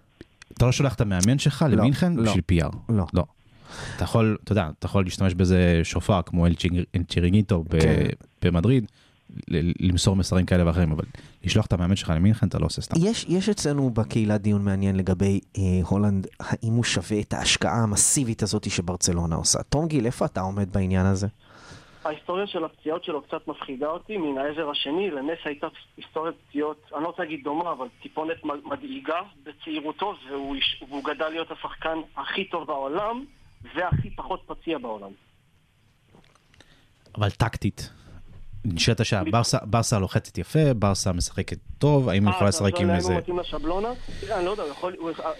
[0.52, 2.22] אתה לא שולח את המאמן שלך למינכן לא.
[2.22, 2.76] בשביל PR.
[2.88, 3.06] לא.
[3.14, 3.24] לא.
[3.96, 6.54] אתה יכול, אתה יודע, אתה יכול להשתמש בזה שופר כמו אל
[7.08, 8.06] צ'ירינגיטו כן.
[8.42, 8.86] במדריד,
[9.80, 11.04] למסור מסרים כאלה ואחרים, אבל
[11.44, 12.96] לשלוח את המאמן שלך למינכן אתה לא עושה סתם.
[13.02, 18.42] יש, יש אצלנו בקהילה דיון מעניין לגבי אה, הולנד, האם הוא שווה את ההשקעה המסיבית
[18.42, 19.62] הזאת שברצלונה עושה.
[19.62, 21.26] תום גיל, איפה אתה עומד בעניין הזה?
[22.06, 25.66] ההיסטוריה של הפציעות שלו קצת מפחידה אותי, מן העזר השני, לנס הייתה
[25.96, 30.56] היסטוריית פציעות, אני לא רוצה להגיד דומה, אבל טיפונת מדאיגה בצעירותו, והוא,
[30.88, 33.24] והוא גדל להיות השחקן הכי טוב בעולם,
[33.74, 35.10] והכי פחות פציע בעולם.
[37.18, 37.90] אבל טקטית.
[38.74, 39.22] נשאלת השאלה,
[39.62, 43.12] ברסה, לוחצת יפה, ברסה משחקת טוב, האם היא יכולה אה, לשחק אתה עם איזה...
[43.12, 43.88] הוא מתאים לשבלונה?
[44.20, 44.62] תראה, אני לא יודע,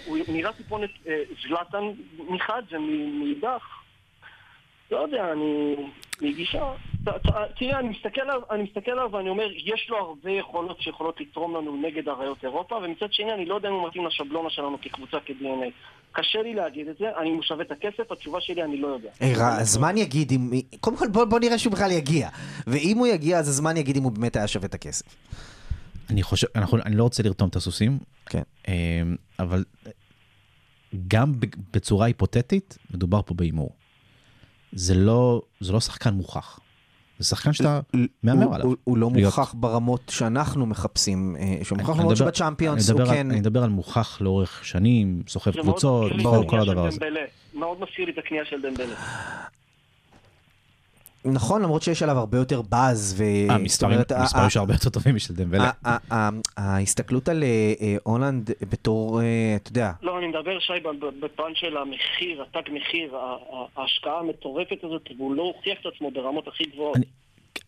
[0.07, 1.85] הוא נראה טיפונת אה, זלאטן
[2.29, 3.63] מחד ומאידך.
[4.91, 5.77] לא יודע, אני...
[6.23, 6.73] מגישה...
[7.59, 11.57] תראה, אני מסתכל עליו, אני מסתכל עליו ואני אומר, יש לו הרבה יכולות שיכולות לתרום
[11.57, 15.17] לנו נגד אריות אירופה, ומצד שני, אני לא יודע אם הוא מתאים לשבלונה שלנו כקבוצה
[15.27, 15.71] כ-DNA.
[16.13, 18.89] קשה לי להגיד את זה, אני אם הוא שווה את הכסף, התשובה שלי, אני לא
[18.89, 19.09] יודע.
[19.23, 20.51] אה, רע, הזמן יגיד אם...
[20.81, 22.29] קודם כל בוא, בוא נראה שהוא בכלל יגיע.
[22.67, 25.17] ואם הוא יגיע, אז הזמן יגיד אם הוא באמת היה שווה את הכסף.
[26.11, 28.43] אני חושב, אנחנו, אני לא רוצה לרתום את הסוסים, כן.
[28.69, 28.75] אה,
[29.39, 29.65] אבל
[31.09, 33.71] גם ב- בצורה היפותטית, מדובר פה בהימור.
[34.73, 36.61] זה לא, זה לא שחקן מוכח.
[37.19, 37.81] זה שחקן שאתה
[38.23, 38.67] מהמר עליו.
[38.67, 43.31] הוא, הוא לא להיות- מוכח ברמות שאנחנו מחפשים, אה, שהוא מוכח ברמות שבצ'אמפיונס, הוא כן...
[43.31, 46.13] אני מדבר על מוכח לאורך שנים, סוחב קבוצות,
[46.49, 46.99] כל הדבר הזה.
[47.55, 48.95] מאוד מזכיר לי את הקנייה של דמבלה.
[51.33, 53.15] נכון, למרות שיש עליו הרבה יותר באז.
[53.19, 53.25] ו...
[53.53, 55.71] המספרים אומרת, ה- המספרים ה- שהרבה יותר טובים משל דמבלה.
[56.57, 57.49] ההסתכלות על אה,
[57.81, 59.25] אה, הולנד בתור, אה,
[59.57, 63.15] אתה יודע, לא, אני מדבר, שי, ב- בפן של המחיר, התג מחיר,
[63.77, 66.97] ההשקעה המטורפת הזאת, והוא לא הוכיח את עצמו ברמות הכי גבוהות.
[66.97, 67.05] אני-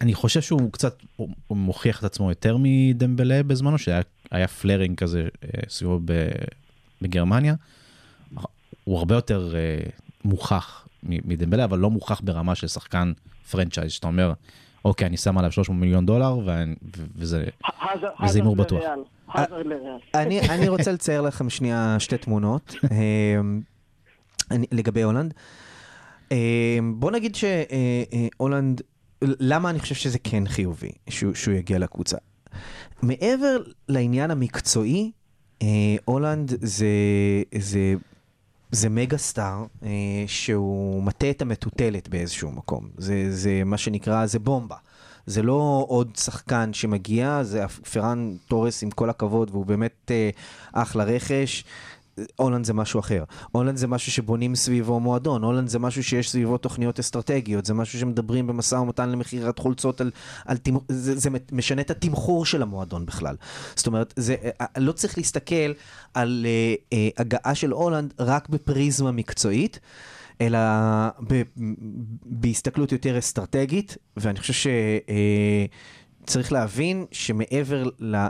[0.01, 1.03] אני חושב שהוא קצת,
[1.51, 4.01] מוכיח את עצמו יותר מדמבלה בזמנו, שהיה
[4.31, 6.29] היה פלרינג כזה אה, סביבו ב-
[7.03, 7.55] בגרמניה.
[8.85, 9.79] הוא הרבה יותר אה,
[10.25, 13.13] מוכח מ- מדמבלה, אבל לא מוכח ברמה של שחקן
[13.51, 14.33] פרנצ'ייז, שאתה אומר,
[14.85, 16.39] אוקיי, אני שם עליו 300 מיליון דולר,
[17.17, 17.45] וזה...
[18.19, 18.83] הימור בטוח.
[18.83, 19.99] לריאל.
[20.15, 23.61] אני, אני רוצה לצייר לכם שנייה שתי תמונות אמ,
[24.51, 25.35] אני, לגבי הולנד.
[26.31, 28.83] אמ, בוא נגיד שהולנד,
[29.23, 32.17] למה אני חושב שזה כן חיובי שהוא, יגיע לקבוצה.
[33.03, 35.13] מעבר לעניין המקצועי,
[35.63, 35.67] אה,
[36.05, 36.87] הולנד זה,
[37.59, 37.95] זה,
[38.71, 39.89] זה מגה סטאר אה,
[40.27, 42.89] שהוא מטה את המטוטלת באיזשהו מקום.
[42.99, 44.77] זה, זה מה שנקרא, זה בומבה.
[45.27, 50.31] זה לא עוד שחקן שמגיע, זה פרן תורס עם כל הכבוד, והוא באמת אה,
[50.73, 51.65] אחלה רכש.
[52.37, 53.25] הולנד זה משהו אחר.
[53.53, 57.99] הולנד זה משהו שבונים סביבו מועדון, הולנד זה משהו שיש סביבו תוכניות אסטרטגיות, זה משהו
[57.99, 60.11] שמדברים במשא ומתן למכירת חולצות על...
[60.45, 60.79] על תימ...
[60.89, 63.37] זה, זה משנה את התמחור של המועדון בכלל.
[63.75, 65.73] זאת אומרת, זה, אה, לא צריך להסתכל
[66.15, 69.81] על אה, אה, הגעה של הולנד רק בפריזמה מקצועית.
[70.41, 70.59] אלא
[71.29, 71.43] ב,
[72.25, 74.71] בהסתכלות יותר אסטרטגית, ואני חושב
[76.25, 77.85] שצריך להבין שמעבר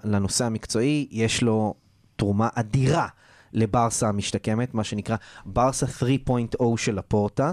[0.05, 1.75] לנושא המקצועי, יש לו
[2.17, 3.09] תרומה אדירה
[3.53, 7.53] לברסה המשתקמת, מה שנקרא ברסה 3.0 של הפורטה,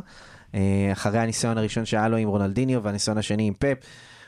[0.56, 3.78] אה, אחרי הניסיון הראשון שהיה לו עם רונלדיניו והניסיון השני עם פפ,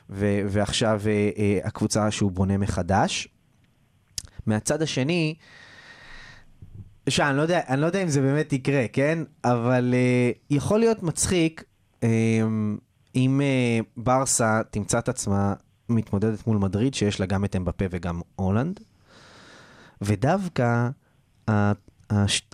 [0.10, 3.28] ו- ועכשיו אה, אה, הקבוצה שהוא בונה מחדש.
[4.46, 5.36] מהצד השני,
[7.10, 9.20] שאני לא יודע, אני לא יודע אם זה באמת יקרה, כן?
[9.44, 11.64] אבל uh, יכול להיות מצחיק
[12.02, 12.06] um,
[13.16, 15.54] אם uh, ברסה תמצא את עצמה
[15.90, 18.80] מתמודדת מול מדריד, שיש לה גם את אמבפה וגם הולנד,
[20.02, 20.90] ודווקא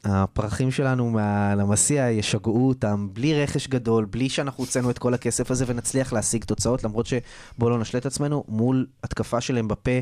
[0.05, 5.65] הפרחים שלנו מהלמסיע ישגעו אותם בלי רכש גדול, בלי שאנחנו הוצאנו את כל הכסף הזה
[5.67, 9.99] ונצליח להשיג תוצאות, למרות שבואו לא נשלה את עצמנו, מול התקפה של אמבפה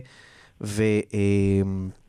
[0.61, 0.83] ו...
[1.11, 2.01] Um,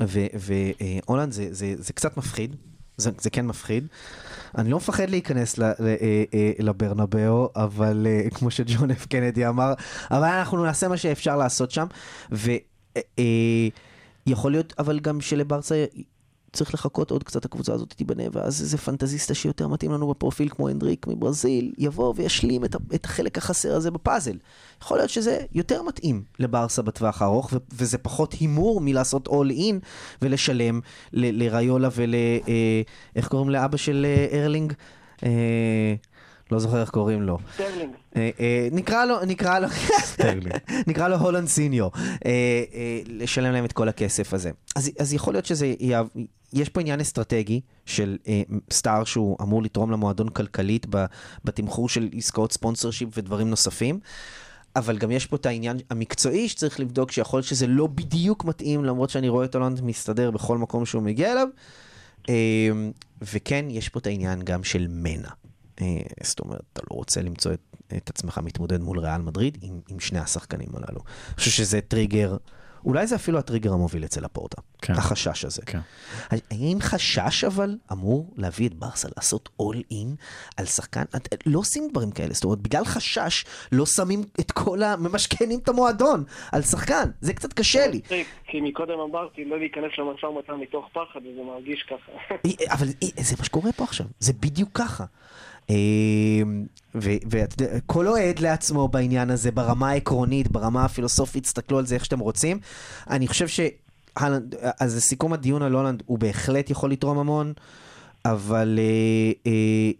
[0.00, 2.56] והולנד זה, זה, זה קצת מפחיד,
[2.96, 3.86] זה, זה כן מפחיד.
[4.58, 9.72] אני לא מפחד להיכנס אה, אה, לברנבאו, אבל אה, כמו שג'ון אף קנדי אמר,
[10.10, 11.86] אבל אנחנו נעשה מה שאפשר לעשות שם,
[14.26, 15.84] ויכול להיות אבל גם שלברסה
[16.54, 20.68] צריך לחכות עוד קצת הקבוצה הזאת תיבנה, ואז איזה פנטזיסטה שיותר מתאים לנו בפרופיל כמו
[20.68, 24.36] אנדריק מברזיל, יבוא וישלים את, את החלק החסר הזה בפאזל.
[24.82, 29.80] יכול להיות שזה יותר מתאים לברסה בטווח הארוך, ו- וזה פחות הימור מלעשות all in
[30.22, 30.80] ולשלם
[31.12, 32.14] ל- לראיולה ול...
[32.14, 32.82] אה,
[33.16, 34.72] איך קוראים לאבא של אה, ארלינג?
[35.24, 35.94] אה,
[36.54, 37.38] לא זוכר איך קוראים לו.
[37.54, 37.92] סטרלינג.
[38.16, 39.68] אה, אה, נקרא לו, נקרא לו,
[40.86, 41.92] נקרא לו הולנד סיניור,
[42.26, 42.64] אה,
[43.06, 44.50] לשלם להם את כל הכסף הזה.
[44.76, 45.74] אז, אז יכול להיות שזה,
[46.52, 48.42] יש פה עניין אסטרטגי של אה,
[48.72, 51.04] סטאר שהוא אמור לתרום למועדון כלכלית ב-
[51.44, 54.00] בתמחור של עסקאות ספונסר שיפ ודברים נוספים.
[54.76, 58.84] אבל גם יש פה את העניין המקצועי שצריך לבדוק שיכול להיות שזה לא בדיוק מתאים
[58.84, 61.48] למרות שאני רואה את הולנד מסתדר בכל מקום שהוא מגיע אליו.
[62.28, 62.34] אה,
[63.22, 65.28] וכן, יש פה את העניין גם של מנע.
[65.80, 65.86] אה,
[66.22, 67.60] זאת אומרת, אתה לא רוצה למצוא את,
[67.96, 71.00] את עצמך מתמודד מול ריאל מדריד עם, עם שני השחקנים הללו.
[71.28, 72.36] אני חושב שזה טריגר,
[72.84, 74.92] אולי זה אפילו הטריגר המוביל אצל הפורטה, כן.
[74.92, 75.62] החשש הזה.
[75.66, 75.78] כן.
[76.50, 80.14] האם חשש אבל אמור להביא את ברסה לעשות אול אין
[80.56, 81.02] על שחקן?
[81.16, 84.96] את- לא עושים דברים כאלה, זאת אומרת, בגלל חשש לא שמים את כל ה...
[84.96, 87.98] ממשכנים את המועדון על שחקן, זה קצת קשה לי.
[87.98, 92.12] מצחיק, כי מקודם אמרתי לא להיכנס למשא ומתן מתוך פחד, וזה מרגיש ככה.
[92.30, 95.04] אה, אבל אה, זה מה שקורה פה עכשיו, זה בדיוק ככה.
[95.70, 95.74] אה,
[96.94, 102.04] ואתה יודע, כל אוהד לעצמו בעניין הזה, ברמה העקרונית, ברמה הפילוסופית, תסתכלו על זה איך
[102.04, 102.58] שאתם רוצים.
[103.10, 103.60] אני חושב ש...
[104.16, 107.52] הלנד- אז לסיכום הדיון על הולנד, הוא בהחלט יכול לתרום המון,
[108.24, 109.52] אבל אה, אה,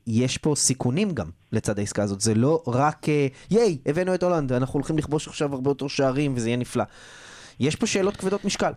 [0.07, 2.21] יש פה סיכונים גם לצד העסקה הזאת.
[2.21, 6.33] זה לא רק, אה, ייי, הבאנו את הולנד, אנחנו הולכים לכבוש עכשיו הרבה יותר שערים
[6.37, 6.85] וזה יהיה נפלא.
[7.61, 8.73] יש פה שאלות כבדות משקל.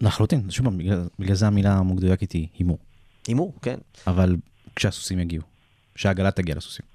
[0.00, 2.78] לחלוטין, שוב פעם, בגלל- בגלל זה המילה המדויקת היא הימור.
[3.26, 3.78] הימור, כן.
[4.06, 4.36] אבל
[4.76, 5.42] כשהסוסים יגיעו,
[5.94, 6.86] כשהעגלה תגיע לסוסים.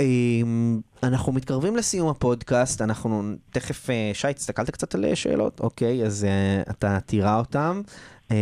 [0.00, 5.60] אמ, אנחנו מתקרבים לסיום הפודקאסט, אנחנו תכף, אה, שי, הסתכלת קצת על אה, שאלות?
[5.60, 7.82] אוקיי, אז אה, אתה תירה אותם,
[8.30, 8.36] אמ,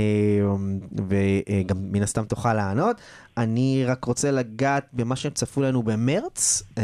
[1.08, 2.96] וגם מן הסתם תוכל לענות.
[3.36, 6.82] אני רק רוצה לגעת במה שהם צפו לנו במרץ, אמ,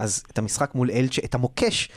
[0.00, 1.88] אז את המשחק מול אלצ'ה, את המוקש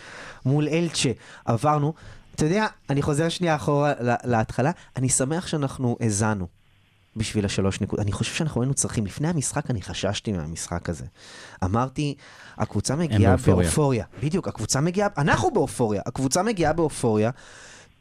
[0.46, 1.10] מול אלצ'ה
[1.46, 1.94] עברנו.
[2.36, 6.48] אתה יודע, אני חוזר שנייה אחורה לה- להתחלה, אני שמח שאנחנו האזנו.
[7.16, 8.06] בשביל השלוש נקודות.
[8.06, 11.06] אני חושב שאנחנו היינו צריכים, לפני המשחק אני חששתי מהמשחק הזה.
[11.64, 12.16] אמרתי,
[12.58, 13.68] הקבוצה מגיעה באופוריה.
[13.68, 14.06] באופוריה.
[14.24, 17.32] בדיוק, הקבוצה מגיעה, אנחנו באופוריה, הקבוצה מגיעה באופוריה,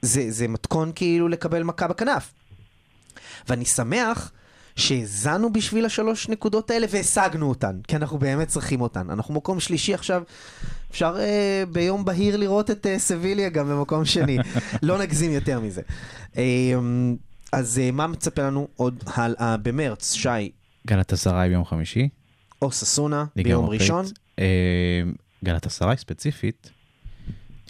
[0.02, 2.32] זה, זה מתכון כאילו לקבל מכה בכנף.
[3.48, 4.32] ואני שמח
[4.76, 9.10] שהאזנו בשביל השלוש נקודות האלה והשגנו אותן, כי אנחנו באמת צריכים אותן.
[9.10, 10.22] אנחנו מקום שלישי עכשיו,
[10.90, 14.38] אפשר אה, ביום בהיר לראות את אה, סביליה גם במקום שני.
[14.82, 15.82] לא נגזים יותר מזה.
[16.36, 16.42] אה,
[17.54, 20.50] אז אה, מה מצפה לנו עוד הלאה במרץ, שי?
[20.86, 22.08] גלת עשרה ביום חמישי,
[22.62, 22.72] או
[23.36, 23.66] ליגה ביום.
[23.66, 24.04] ראשון.
[24.38, 25.02] אה,
[25.44, 26.70] גלת אסריי ספציפית,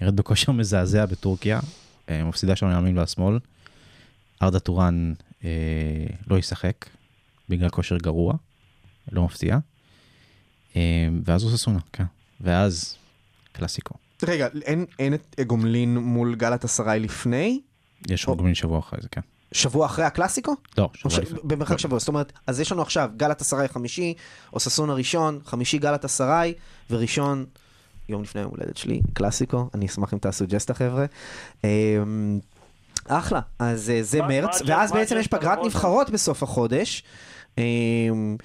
[0.00, 1.60] נראית בכושר מזעזע בטורקיה,
[2.08, 3.38] אה, מפסידה שם לימין והשמאל.
[4.42, 5.12] ארדה טורן
[6.26, 6.86] לא ישחק
[7.48, 8.34] בגלל כושר גרוע,
[9.12, 9.58] לא מפתיע.
[11.24, 12.04] ואז הוא ססונה, כן.
[12.40, 12.96] ואז
[13.52, 13.94] קלאסיקו.
[14.22, 17.60] רגע, אין, אין את גומלין מול גלת אסריי לפני?
[18.08, 19.20] יש או- עוד מיני שבוע אחרי זה, כן.
[19.54, 20.54] שבוע אחרי הקלאסיקו?
[20.78, 21.18] לא, שבוע ש...
[21.18, 21.38] לפני.
[21.44, 24.14] במרחק שבוע, זאת אומרת, אז יש לנו עכשיו גלת אסריי חמישי,
[24.52, 26.54] או ססונה ראשון, חמישי גלת אסריי,
[26.90, 27.44] וראשון,
[28.08, 31.06] יום לפני יום הולדת שלי, קלאסיקו, אני אשמח אם תעשו ג'סטה חבר'ה.
[31.64, 32.40] אמ,
[33.08, 35.58] אחלה, אז אה, זה מרץ, ואז בעצם יש פגרת?
[35.64, 37.02] נבחרות בסוף החודש.
[37.58, 38.36] אמ,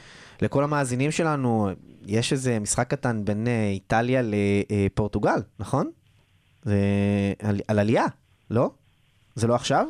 [0.42, 1.70] לכל המאזינים שלנו,
[2.06, 5.90] יש איזה משחק קטן בין אה, איטליה לפורטוגל, נכון?
[6.64, 6.78] זה
[7.44, 8.06] על, על עלייה,
[8.50, 8.70] לא?
[9.36, 9.86] זה לא עכשיו?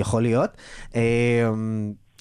[0.00, 0.50] יכול להיות.
[0.94, 1.50] אה,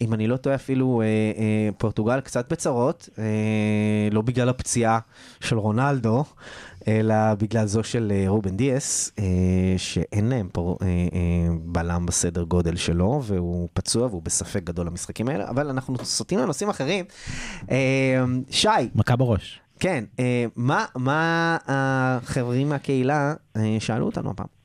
[0.01, 3.23] אם אני לא טועה, אפילו אה, אה, פורטוגל קצת בצרות, אה,
[4.11, 4.99] לא בגלל הפציעה
[5.39, 6.23] של רונלדו,
[6.87, 9.23] אלא בגלל זו של אה, רובן דיאס, אה,
[9.77, 15.29] שאין להם פה אה, אה, בלם בסדר גודל שלו, והוא פצוע והוא בספק גדול למשחקים
[15.29, 17.05] האלה, אבל אנחנו סוטים לנושאים אחרים.
[17.71, 19.61] אה, שי, מכה בראש.
[19.79, 24.58] כן, אה, מה, מה החברים מהקהילה אה, שאלו אותנו הפעם?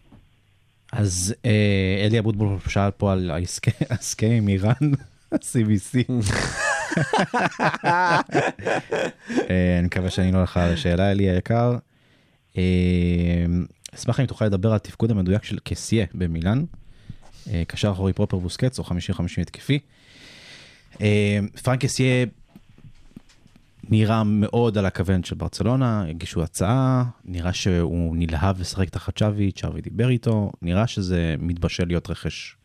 [0.97, 3.31] אז אה, אלי אבוטבול שאל פה על
[3.91, 4.93] ההסכם עם איראן,
[5.35, 5.99] CBC.
[9.51, 11.77] אה, אני מקווה שאני לא הולך על השאלה, אלי היקר.
[12.59, 12.63] אה,
[13.95, 16.65] אשמח אם תוכל לדבר על התפקוד המדויק של קסיה במילאן.
[17.53, 18.91] אה, קשר אחורי פרופר בוסקץ או 50-50
[19.41, 19.79] התקפי.
[21.01, 22.25] אה, פרנק קסיה
[23.91, 29.81] נראה מאוד על הכוון של ברצלונה, הגישו הצעה, נראה שהוא נלהב לשחק תחת שווי, שווי
[29.81, 32.57] דיבר איתו, נראה שזה מתבשל להיות רכש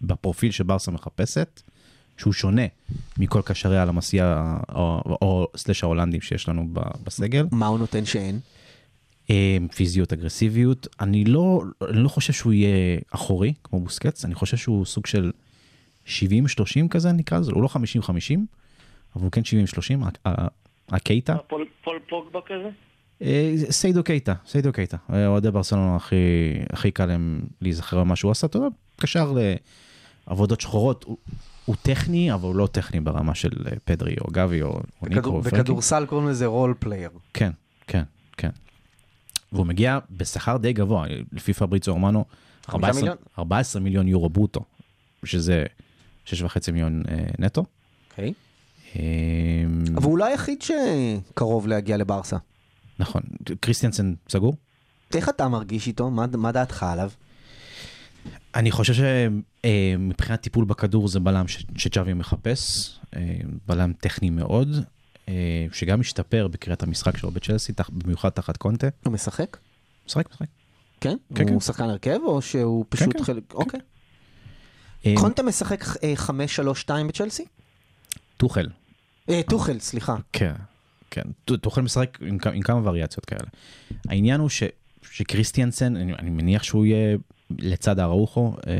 [0.00, 1.62] בפרופיל שברסה מחפשת,
[2.16, 2.66] שהוא שונה
[3.18, 6.68] מכל קשרי הלמסייה או, או סלש ההולנדים שיש לנו
[7.04, 7.46] בסגל.
[7.50, 8.40] מה הוא נותן שאין?
[9.30, 14.56] אה, פיזיות, אגרסיביות, אני לא, אני לא חושב שהוא יהיה אחורי כמו בוסקץ, אני חושב
[14.56, 15.32] שהוא סוג של
[16.06, 16.10] 70-30
[16.90, 17.68] כזה נקרא לזה, הוא לא
[18.02, 18.38] 50-50,
[19.16, 20.48] אבל הוא כן 70-30, ה- ה-
[20.88, 21.36] הקייטה.
[21.48, 22.68] פול, פול פוגבה כזה?
[23.22, 24.96] אה, סיידו קייטה, סיידו קייטה.
[25.12, 26.16] אה, אוהדי ברסלונה הכי,
[26.72, 28.68] הכי קל להם להיזכר במה שהוא עשה, אתה יודע,
[29.00, 29.32] קשר
[30.26, 31.04] לעבודות שחורות.
[31.04, 31.16] הוא,
[31.64, 35.40] הוא טכני, אבל הוא לא טכני ברמה של אה, פדרי או גבי או, פרנקי.
[35.50, 37.10] בכדורסל קוראים לזה role player.
[37.34, 37.50] כן,
[37.86, 38.02] כן,
[38.36, 38.50] כן.
[39.52, 42.24] והוא מגיע בשכר די גבוה, לפי פבריצו אורמנו,
[42.66, 43.16] חמישה 14 מיליון?
[43.38, 44.60] 14 מיליון יורו ברוטו,
[45.24, 45.64] שזה
[46.26, 46.32] 6.5
[46.72, 47.64] מיליון אה, נטו.
[48.10, 48.32] אוקיי.
[49.96, 52.36] אבל הוא לא היחיד שקרוב להגיע לברסה.
[52.98, 53.22] נכון,
[53.60, 54.56] קריסטיאנסן סגור?
[55.14, 56.10] איך אתה מרגיש איתו?
[56.10, 57.10] מה, מה דעתך עליו?
[58.54, 58.94] אני חושב
[59.64, 61.44] שמבחינת טיפול בכדור זה בלם
[61.76, 62.60] שצ'אבי מחפש,
[63.16, 63.20] אה,
[63.66, 64.68] בלם טכני מאוד,
[65.28, 68.88] אה, שגם השתפר בקריאת המשחק שלו בצ'לסי, במיוחד תחת קונטה.
[69.04, 69.56] הוא משחק?
[70.06, 70.46] משחק, משחק.
[71.00, 71.16] כן?
[71.34, 71.60] כן, הוא כן.
[71.60, 73.24] שחקן הרכב או שהוא פשוט כן.
[73.24, 73.54] חלק...
[73.54, 73.80] אוקיי.
[75.06, 76.14] אה, קונטה משחק אה,
[76.86, 77.44] 5-3-2 בצ'לסי?
[78.36, 78.66] טוחל,
[79.48, 80.16] טוחל, סליחה.
[80.32, 80.52] כן,
[81.10, 81.22] כן.
[81.60, 83.48] טוחל משחק עם, עם כמה וריאציות כאלה.
[84.08, 84.62] העניין הוא ש,
[85.10, 87.16] שקריסטיאנסן, אני, אני מניח שהוא יהיה
[87.58, 88.72] לצד האראוחו אה,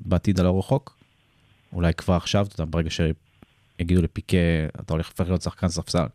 [0.00, 0.96] בעתיד הלא רחוק.
[1.72, 4.36] אולי כבר עכשיו, אתה יודע, ברגע שיגידו לפיקה,
[4.80, 6.06] אתה הולך לפתח להיות שחקן ספסל,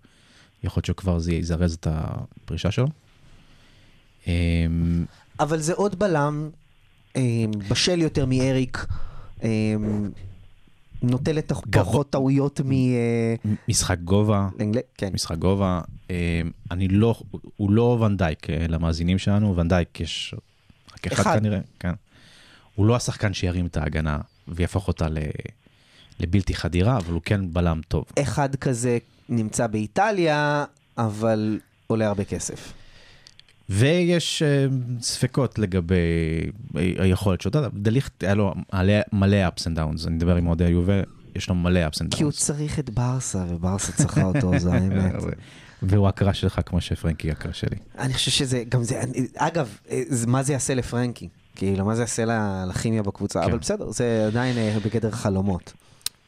[0.64, 2.88] יכול להיות שכבר זה יזרז את הפרישה שלו.
[4.28, 4.34] אה,
[5.40, 6.50] אבל זה עוד בלם
[7.16, 7.22] אה,
[7.70, 8.86] בשל יותר מאריק,
[9.44, 9.76] אה,
[11.02, 12.72] נוטה לפחות טעויות מ...
[12.72, 13.36] אה,
[13.68, 14.50] משחק גובה,
[14.98, 15.10] כן.
[15.14, 15.82] משחק גובה,
[16.12, 16.42] אה,
[16.72, 17.22] אני לא,
[17.58, 20.36] הוא לא ונדייק אה, למאזינים שלנו, ונדייק יש
[20.94, 21.40] רק אחד, אחד.
[21.40, 21.94] כנראה, כן.
[22.76, 25.18] הוא לא השחקן שירים את ההגנה ויהפוך אותה ל,
[26.20, 28.06] לבלתי חדירה, אבל הוא כן בלם טוב.
[28.20, 28.98] אחד כזה
[29.30, 30.66] נמצא באיטליה,
[30.98, 32.74] אבל עולה הרבה כסף.
[33.70, 34.66] ויש אה,
[35.02, 35.96] ספקות לגבי
[36.76, 38.54] ה- היכולת שלו, יודע, דליכט היה לו
[39.14, 41.02] מלא, ups and downs, אני מדבר עם אוהדי היובל,
[41.36, 42.36] יש לו מלא ups and כי הוא downs.
[42.36, 45.14] צריך את ברסה, וברסה צריכה אותו, זו האמת.
[45.82, 47.78] והוא הקרא שלך כמו שפרנקי הקרא שלי.
[48.00, 49.02] אני חושב שזה, גם זה,
[49.38, 51.28] אגב, אה, זה- מה זה יעשה לפרנקי?
[51.56, 52.24] כאילו, מה זה יעשה
[52.70, 53.40] לכימיה בקבוצה?
[53.42, 53.50] כן.
[53.50, 55.74] אבל בסדר, זה עדיין אה, בגדר חלומות.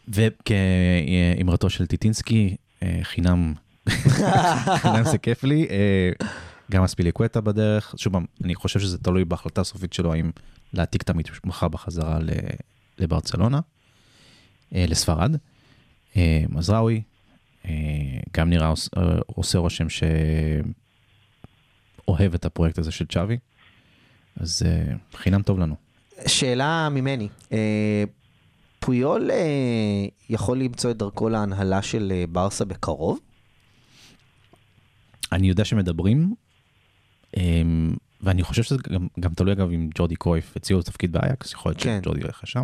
[0.08, 3.54] וכאמרתו של טיטינסקי, אה, חינם,
[4.82, 6.26] חינם זה כיף לי, אה,
[6.72, 8.13] גם אספיליקווטה בדרך, שוב
[8.43, 10.32] אני חושב שזה תלוי בהחלטה הסופית שלו, האם
[10.74, 12.20] להעתיק את המתמחה בחזרה
[12.99, 13.59] לברצלונה,
[14.76, 15.36] אה, לספרד.
[16.17, 17.01] אה, מזרעוי,
[17.65, 17.72] אה,
[18.34, 19.88] גם נראה עוש- אה, עושה רושם
[22.09, 23.38] שאוהב את הפרויקט הזה של צ'אבי,
[24.39, 24.63] אז
[25.15, 25.76] חינם טוב לנו.
[26.28, 27.30] שאלה ממני,
[28.80, 29.30] פויול
[30.30, 33.20] יכול למצוא את דרכו להנהלה של ברסה בקרוב?
[35.32, 36.36] אני יודע שמדברים,
[38.22, 41.82] ואני חושב שזה גם, גם תלוי אגב אם ג'ורדי קרויף הציעו תפקיד באייקס, יכול להיות
[41.82, 42.00] כן.
[42.04, 42.64] שג'ורדי ילך לשם.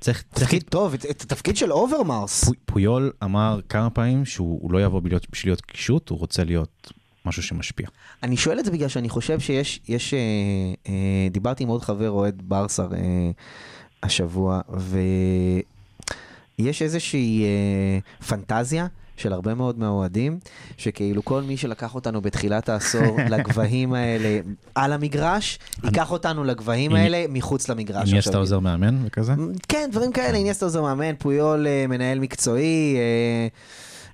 [0.00, 2.44] צריך, צריך תפקיד טוב, את, את התפקיד של אוברמארס.
[2.44, 6.44] פו- פויול אמר כמה פעמים שהוא הוא לא יבוא להיות, בשביל להיות קישוט, הוא רוצה
[6.44, 6.92] להיות
[7.24, 7.86] משהו שמשפיע.
[8.22, 10.18] אני שואל את זה בגלל שאני חושב שיש, יש, אה,
[10.88, 13.30] אה, דיברתי עם עוד חבר אוהד ברסה אה,
[14.02, 14.60] השבוע,
[16.58, 18.86] ויש איזושהי אה, פנטזיה
[19.20, 20.38] של הרבה מאוד מהאוהדים,
[20.76, 24.40] שכאילו כל מי שלקח אותנו בתחילת העשור לגבהים האלה
[24.74, 28.08] על המגרש, ייקח אותנו לגבהים אם- האלה מחוץ למגרש.
[28.12, 28.30] אם יש עכשיו.
[28.32, 29.32] אתה עוזר מאמן וכזה?
[29.68, 33.48] כן, דברים כאלה, איניאסטה עוזר מאמן, פויול אה, מנהל מקצועי, אה,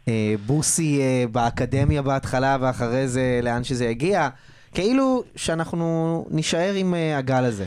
[0.08, 1.00] אה, בוסי
[1.32, 4.28] באקדמיה בהתחלה ואחרי זה לאן שזה יגיע.
[4.72, 5.86] כאילו שאנחנו
[6.30, 7.64] נישאר עם הגל הזה.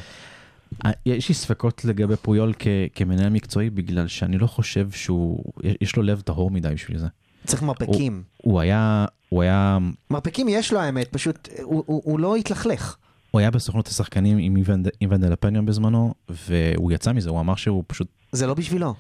[1.06, 5.96] יש לי ספקות לגבי פויול כ- כמנהל מקצועי, בגלל שאני לא חושב שהוא, יש- יש
[5.96, 7.08] לו לב טהור מדי בשביל זה.
[7.46, 8.24] צריך מרפקים.
[8.38, 9.78] הוא היה, הוא היה,
[10.12, 12.96] מרפקים יש לו האמת, פשוט אה, הוא, הוא, הוא לא התלכלך.
[13.32, 14.56] הוא היה בסוכנות השחקנים עם
[15.02, 18.94] איוון- דלפניון בזמנו, והוא יצא מזה, הוא אמר שהוא פשוט זה לא בשבילו.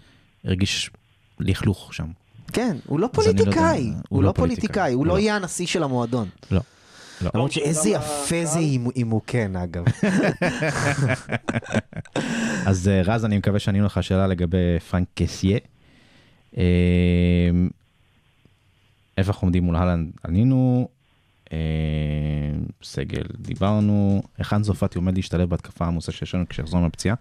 [0.45, 0.89] הרגיש
[1.39, 2.05] לכלוך שם.
[2.53, 3.91] כן, הוא לא אז אני לא יודע, פוליטיקאי.
[4.09, 5.19] הוא לא פוליטיקאי, הוא לא לא.
[5.19, 6.27] יהיה הנשיא של המועדון.
[6.51, 6.59] לא.
[7.21, 7.29] לא.
[7.33, 8.59] למרות שאיזה יפה זה
[8.95, 9.83] אם הוא כן, אגב.
[12.65, 14.57] אז אה, רז, אני מקווה שענינו לך שאלה לגבי
[14.89, 15.57] פרנק קסיה.
[19.19, 20.11] אה, איפה אנחנו עומדים מול הלנד?
[20.25, 20.87] ענינו.
[21.53, 21.57] אה,
[22.83, 24.23] סגל, דיברנו.
[24.37, 27.15] היכן זופתי עומד להשתלב בהתקפה העמוסה שיש לנו כשיחזור מהפציעה?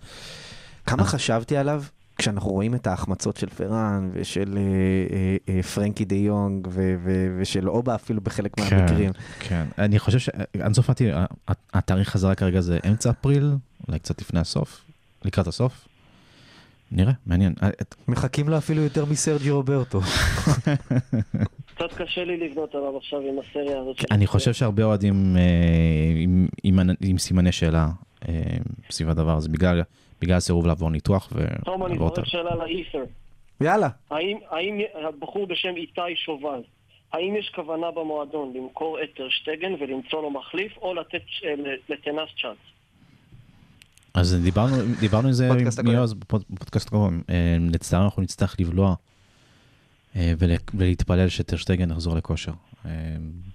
[0.86, 1.82] כמה חשבתי עליו
[2.18, 4.62] כשאנחנו רואים את ההחמצות של פראן ושל אה,
[5.16, 9.12] אה, אה, פרנקי דה יונג ו- ו- ושל אובה אפילו בחלק מהמקרים.
[9.40, 11.10] כן, אני חושב שאנסופתי,
[11.74, 13.52] התאריך חזרה כרגע זה אמצע אפריל,
[13.88, 14.84] אולי קצת לפני הסוף,
[15.24, 15.87] לקראת הסוף.
[16.92, 17.54] נראה, מעניין.
[17.62, 17.68] אה,
[18.08, 20.00] מחכים לו אפילו יותר מסרג'י רוברטו.
[21.74, 23.96] קצת קשה לי לבנות עליו עכשיו עם הסריה הזאת.
[24.10, 26.46] אני חושב שהרבה אוהדים אה,
[27.02, 27.86] עם- סימני שאלה
[28.28, 28.34] אה,
[28.90, 29.48] סביב הדבר הזה,
[30.20, 31.32] בגלל הסירוב לעבור ניתוח
[31.64, 31.98] תום, אני.
[31.98, 33.04] זורק שאלה לאית'ר.
[33.60, 33.88] יאללה.
[34.10, 34.36] האם,
[35.08, 36.62] הבחור בשם איתי שובל,
[37.12, 41.22] האם יש כוונה במועדון למכור את טרשטגן ולמצוא לו מחליף, או לתת
[41.88, 42.56] לטנס צ'אנס?
[44.14, 45.56] אז דיברנו, דיברנו על זה עם
[46.14, 47.22] בפוד- בפודקאסט הקודם.
[47.30, 48.94] אה, לצערנו אנחנו נצטרך לבלוע
[50.16, 52.52] אה, ול- ולהתפלל שטרשטגן יחזור לכושר.
[52.86, 52.90] אה,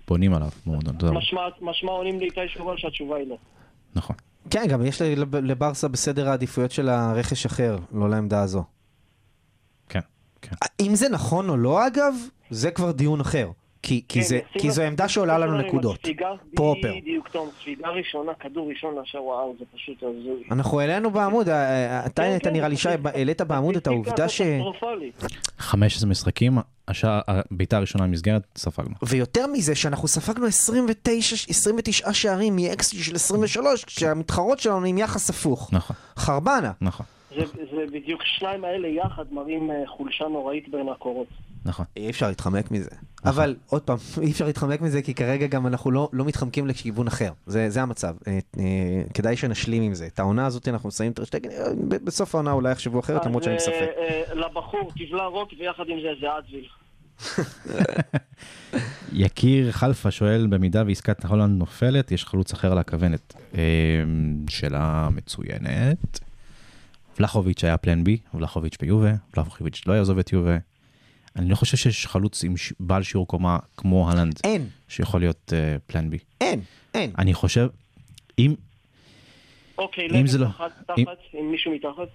[0.08, 1.20] בונים עליו במועדון, תודה רבה.
[1.62, 3.38] משמע, עונים לאיתי שובל שהתשובה היא לא.
[3.96, 4.16] נכון.
[4.50, 8.64] כן, גם יש לב- לברסה בסדר העדיפויות של הרכש אחר, לא לעמדה הזו.
[9.90, 10.00] כן,
[10.42, 10.56] כן.
[10.80, 12.14] אם זה נכון או לא, אגב,
[12.50, 13.50] זה כבר דיון אחר.
[13.84, 16.08] כי, כי, כן, זה, כי זו עמדה שעולה לנו נקודות.
[16.56, 16.94] פרופר.
[17.02, 20.44] בדיוק, תום, ספיגה ראשונה, כדור ראשון לאשר וואו, זה פשוט הזוי.
[20.52, 23.88] אנחנו העלינו בעמוד, אה, אה, אתה כן, העלית כן, נראה לי, שי, העלית בעמוד את
[23.88, 24.42] העובדה ש...
[24.42, 25.24] קטסטרופלית.
[25.58, 26.58] 15 משחקים,
[27.28, 28.96] הבעיטה הראשונה במסגרת, ספגנו.
[29.04, 35.70] ויותר מזה, שאנחנו ספגנו 29, 29 שערים מ-XG של 23, כשהמתחרות שלנו עם יחס הפוך.
[35.74, 36.72] נכון, חרבנה.
[36.82, 37.06] נכון,
[37.36, 41.28] זה, זה בדיוק, שניים האלה יחד מראים אה, חולשה נוראית בין הקורות.
[41.66, 41.86] נכון.
[41.98, 42.90] אי אפשר להתחמק מזה.
[43.26, 47.08] אבל עוד פעם, אי אפשר להתחמק מזה כי כרגע גם אנחנו לא, לא מתחמקים לכיוון
[47.08, 47.32] אחר.
[47.46, 48.16] זה, זה המצב.
[48.28, 48.64] אה, אה,
[49.14, 50.06] כדאי שנשלים עם זה.
[50.06, 51.66] את העונה הזאת אנחנו נסיים את הרשתגן, אה,
[52.04, 53.88] בסוף העונה אולי יחשבו אחרת, למרות שאני אז, בספק.
[53.98, 56.68] אה, אה, לבחור, תבלע רוק, ויחד עם זה זה אדוויל.
[59.14, 63.34] יקיר חלפה שואל, במידה ועסקת הולנד נופלת, יש חלוץ אחר על הכוונת.
[63.56, 63.62] אה,
[64.50, 66.20] שאלה מצוינת.
[67.20, 70.58] ולחוביץ' היה plan B, ולחוביץ' ביובה, ולחוביץ' לא יעזוב את יובה.
[71.36, 75.54] אני לא חושב שיש חלוץ עם ש- בעל שיעור קומה כמו הלנד, אין, שיכול להיות
[75.88, 76.18] plan B.
[76.42, 76.62] אין,
[76.94, 77.12] אין.
[77.18, 77.68] אני חושב,
[78.40, 78.56] אם,
[79.78, 82.08] אוקיי, אם זה לא- תחת, אם- עם מישהו מתחת?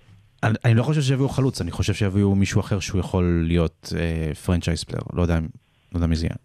[0.43, 4.35] אני, אני לא חושב שיביאו חלוץ, אני חושב שיביאו מישהו אחר שהוא יכול להיות אה,
[4.35, 5.39] franchise player, לא יודע,
[5.93, 6.37] לא יודע מי זה יהיה.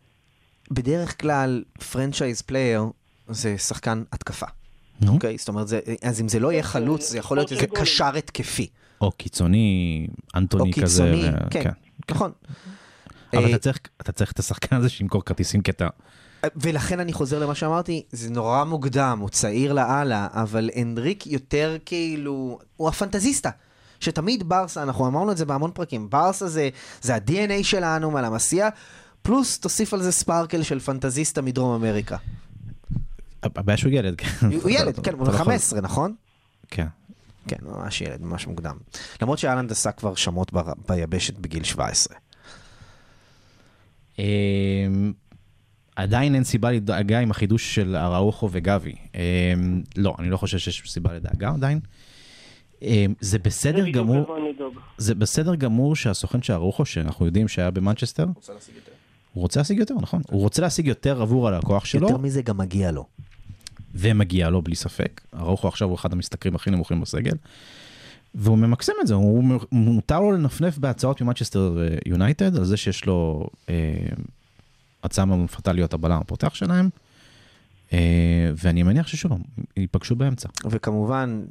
[0.72, 2.84] בדרך כלל, franchise player
[3.28, 4.46] זה שחקן התקפה.
[5.08, 5.38] אוקיי?
[5.38, 8.68] זאת אומרת, זה- אז אם זה לא יהיה חלוץ, זה יכול להיות איזה קשר התקפי.
[9.02, 10.82] או קיצוני, או אנטוני כזה.
[10.82, 11.70] קיצוני, ו- כן,
[12.12, 12.32] נכון.
[13.34, 15.88] אבל אה, אתה צריך, אתה צריך את השחקן הזה שימכור כרטיסים אתה...
[16.56, 22.60] ולכן אני חוזר למה שאמרתי, זה נורא מוקדם, הוא צעיר לאללה, אבל אנדריק יותר כאילו,
[22.76, 23.50] הוא הפנטזיסטה.
[24.00, 26.70] שתמיד ברסה, אנחנו אמרנו את זה בהמון פרקים, ברסה זה,
[27.02, 28.70] זה ה-DNA שלנו מהלמסיע,
[29.22, 32.18] פלוס תוסיף על זה ספארקל של פנטזיסטה מדרום אמריקה.
[33.44, 34.16] הבעיה שהוא ילד.
[34.18, 34.28] כן.
[34.62, 36.16] הוא ילד, כן, הוא בן לא יכול- 15, נכון?
[36.68, 36.88] כן.
[37.48, 38.78] כן, ממש ילד, ממש מוקדם.
[39.22, 42.18] למרות שאלנד עשה כבר שמות בר- ביבשת בגיל 17.
[44.20, 45.14] אמ,
[45.96, 48.96] עדיין אין סיבה לדאגה עם החידוש של אראוחו וגבי.
[49.16, 49.20] אמ,
[49.98, 51.80] לא, אני לא חושב שיש סיבה לדאגה עדיין.
[52.84, 54.36] אה, זה בסדר גמור.
[54.98, 58.26] זה בסדר גמור שהסוכן של ארוחו, שאנחנו יודעים שהיה במנצ'סטר,
[59.34, 60.22] הוא רוצה להשיג יותר, נכון?
[60.30, 63.06] הוא רוצה להשיג יותר עבור הלקוח שלו, יותר מזה גם מגיע לו.
[63.96, 65.22] ומגיע לו בלי ספק.
[65.36, 67.36] ארוחו עכשיו הוא אחד המשתכרים הכי נמוכים בסגל.
[68.36, 73.06] והוא ממקסם את זה, הוא מותר לו לנפנף בהצעות ממנצ'סטר אה, יונייטד על זה שיש
[73.06, 73.76] לו אה,
[75.04, 76.90] הצעה מפתה להיות הבלם הפותח שלהם.
[77.94, 79.32] אה, ואני מניח ששוב,
[79.78, 80.50] ייפגשו באמצע.
[80.70, 81.42] וכמובן,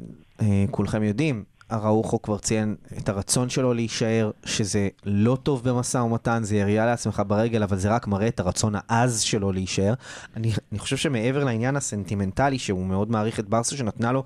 [0.41, 6.41] אה, כולכם יודעים, אראוחו כבר ציין את הרצון שלו להישאר, שזה לא טוב במשא ומתן,
[6.45, 9.95] זה ירייה לעצמך ברגל, אבל זה רק מראה את הרצון העז שלו להישאר.
[10.37, 14.25] אני, אני חושב שמעבר לעניין הסנטימנטלי, שהוא מאוד מעריך את ברסה, שנתנה לו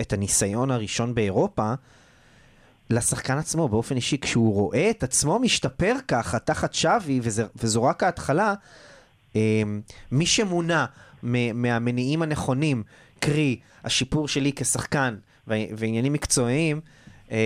[0.00, 1.74] את הניסיון הראשון באירופה,
[2.90, 7.20] לשחקן עצמו, באופן אישי, כשהוא רואה את עצמו משתפר ככה תחת שווי,
[7.56, 8.54] וזו רק ההתחלה,
[9.36, 9.62] אה,
[10.12, 10.84] מי שמונע
[11.22, 12.82] מהמניעים הנכונים,
[13.18, 15.16] קרי, השיפור שלי כשחקן
[15.76, 16.80] ועניינים מקצועיים,
[17.30, 17.36] אה,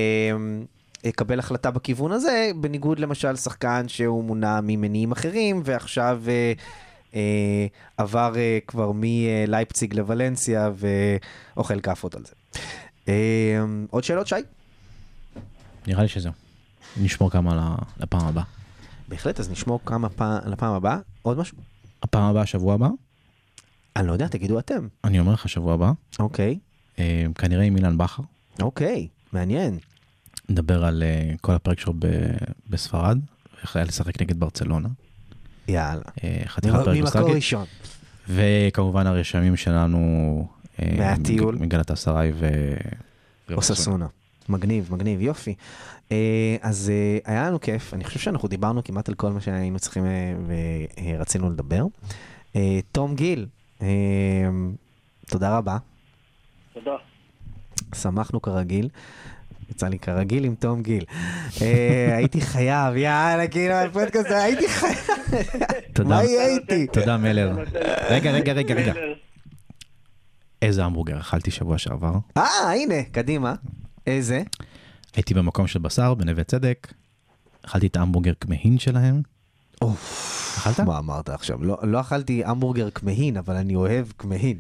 [1.04, 6.52] יקבל החלטה בכיוון הזה, בניגוד למשל שחקן שהוא מונע ממניעים אחרים, ועכשיו אה,
[7.14, 10.70] אה, עבר אה, כבר מלייפציג לוולנסיה
[11.56, 12.34] ואוכל כאפות על זה.
[13.08, 14.34] אה, עוד שאלות, שי?
[15.86, 16.32] נראה לי שזהו.
[16.96, 18.44] נשמור כמה לפעם הבאה.
[19.08, 20.98] בהחלט, אז נשמור כמה פעם, לפעם הבאה.
[21.22, 21.56] עוד משהו?
[22.02, 22.88] הפעם הבאה, שבוע הבא,
[23.96, 24.88] אני לא יודע, תגידו אתם.
[25.04, 26.54] אני אומר לך שבוע הבא, אוקיי, אה,
[27.38, 28.22] כנראה עם אילן בכר,
[28.62, 29.78] אוקיי, מעניין.
[30.48, 31.94] נדבר על אה, כל הפרק שלו
[32.70, 33.18] בספרד,
[33.62, 34.88] איך היה לשחק נגד ברצלונה.
[35.68, 36.02] יאללה.
[36.24, 37.32] אה, חתיכת ממקור פרק נוסטלגי.
[37.32, 37.64] ראשון.
[38.28, 40.46] וכמובן הרשמים שלנו.
[40.82, 41.54] אה, מהטיול.
[41.54, 42.48] מג- מגלת אסריי ו...
[43.54, 44.06] אוססונה.
[44.48, 45.54] מגניב, מגניב, יופי.
[46.12, 46.16] אה,
[46.60, 50.04] אז אה, היה לנו כיף, אני חושב שאנחנו דיברנו כמעט על כל מה שהיינו צריכים
[50.06, 50.34] אה,
[51.16, 51.84] ורצינו לדבר.
[52.56, 53.46] אה, תום גיל,
[53.82, 53.88] אה,
[55.26, 55.76] תודה רבה,
[56.74, 56.96] תודה.
[57.94, 58.88] שמחנו כרגיל.
[59.70, 61.04] יצא לי כרגיל עם תום גיל.
[61.62, 64.96] אה, הייתי חייב, יאללה, כאילו, הפודקאסט, הזה, הייתי חייב.
[65.94, 66.08] תודה.
[66.08, 66.86] מה יהיה איתי?
[66.86, 67.64] תודה מלר.
[68.10, 68.92] רגע, רגע, רגע, רגע.
[70.62, 72.14] איזה המבורגר אכלתי שבוע שעבר?
[72.36, 73.54] אה, הנה, קדימה.
[74.06, 74.42] איזה?
[75.14, 76.92] הייתי במקום של בשר בנווה צדק,
[77.66, 79.22] אכלתי את ההמבורגר כמהין שלהם.
[80.58, 80.80] אכלת?
[80.80, 81.64] מה אמרת עכשיו?
[81.64, 84.58] לא, לא אכלתי המבורגר כמהין, אבל אני אוהב כמהין.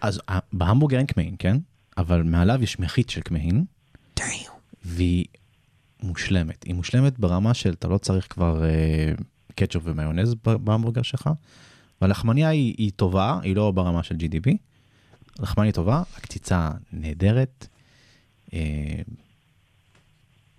[0.00, 1.56] אז אה, בהמבורגר אין כמהין, כן?
[1.98, 3.64] אבל מעליו יש מחית של כמהין,
[4.84, 5.24] והיא
[6.02, 6.64] מושלמת.
[6.64, 9.12] היא מושלמת ברמה של אתה לא צריך כבר אה,
[9.54, 11.30] קטשופ ומיונז בהמבורגר שלך,
[12.00, 14.50] והלחמניה היא, היא טובה, היא לא ברמה של GDP.
[15.38, 17.66] לחמניה טובה, הקציצה נהדרת.
[18.54, 18.60] אה,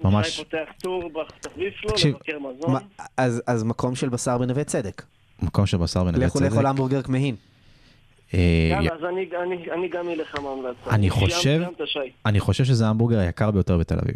[0.03, 2.73] ממש, פותח טור בתחביב שלו, תקשיב, לבקר מזון.
[2.73, 2.79] מה,
[3.17, 5.03] אז, אז מקום של בשר בנווה צדק.
[5.41, 6.51] מקום של בשר בנווה צדק לכו.
[6.51, 7.35] לאכול המבורגר כמהין.
[8.33, 8.39] אה,
[8.71, 10.89] יאללה, אז אני- אני- אני גם אלך עם ההמלצה.
[10.89, 11.61] אני חושב-.
[12.25, 14.15] אני חושב שזה ההמבורגר היקר ביותר בתל אביב.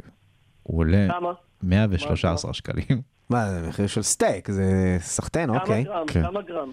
[0.64, 1.32] הוא עולה כמה?
[1.64, 3.01] 113 שקלים.
[3.30, 4.64] מה, זה מחיר של סטייק, זה
[4.99, 5.84] סחטיין, כמה אוקיי.
[5.84, 6.05] גרם?
[6.07, 6.24] כן.
[6.24, 6.72] כמה גרם?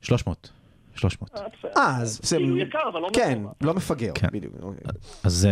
[0.00, 0.50] 300.
[0.94, 1.30] 300.
[1.34, 1.40] אה.
[1.76, 2.36] אה, אז זה...
[2.36, 3.42] כאילו יקר, אבל לא כן.
[3.60, 4.26] לא מפגר, כן.
[4.32, 4.54] בדיוק.
[4.62, 4.80] אוקיי.
[5.24, 5.50] אז זה,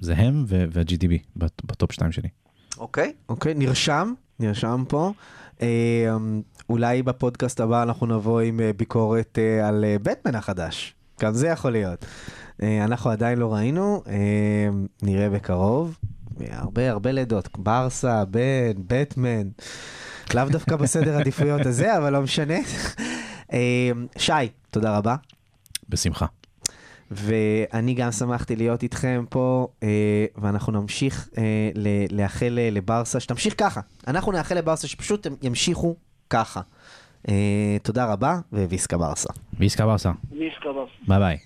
[0.00, 2.28] זה הם ו- וה-GDB בט- בטופ 2 שלי.
[2.78, 5.12] אוקיי, אוקיי, נרשם, נרשם פה.
[5.62, 6.16] אה,
[6.68, 10.94] אולי בפודקאסט הבא אנחנו נבוא עם אה, ביקורת אה, על אה, בטמן החדש.
[11.20, 12.06] גם זה יכול להיות.
[12.62, 14.68] אנחנו עדיין לא ראינו, אה,
[15.02, 15.98] נראה בקרוב.
[16.50, 19.48] הרבה הרבה לידות, ברסה, בן, בטמן.
[20.34, 22.54] לאו דווקא בסדר עדיפויות הזה, אבל לא משנה.
[24.16, 24.32] שי,
[24.70, 25.16] תודה רבה.
[25.88, 26.26] בשמחה.
[27.10, 29.88] ואני גם שמחתי להיות איתכם פה, אה,
[30.38, 31.42] ואנחנו נמשיך אה,
[31.74, 33.80] ל- לאחל אה, לברסה, שתמשיך ככה.
[34.06, 35.96] אנחנו נאחל לברסה שפשוט הם ימשיכו
[36.30, 36.60] ככה.
[37.28, 37.34] אה,
[37.82, 39.28] תודה רבה, וויסקה ברסה.
[39.58, 40.10] ויסקה ברסה.
[40.30, 41.08] ויסקה בס.
[41.08, 41.38] ביי ביי.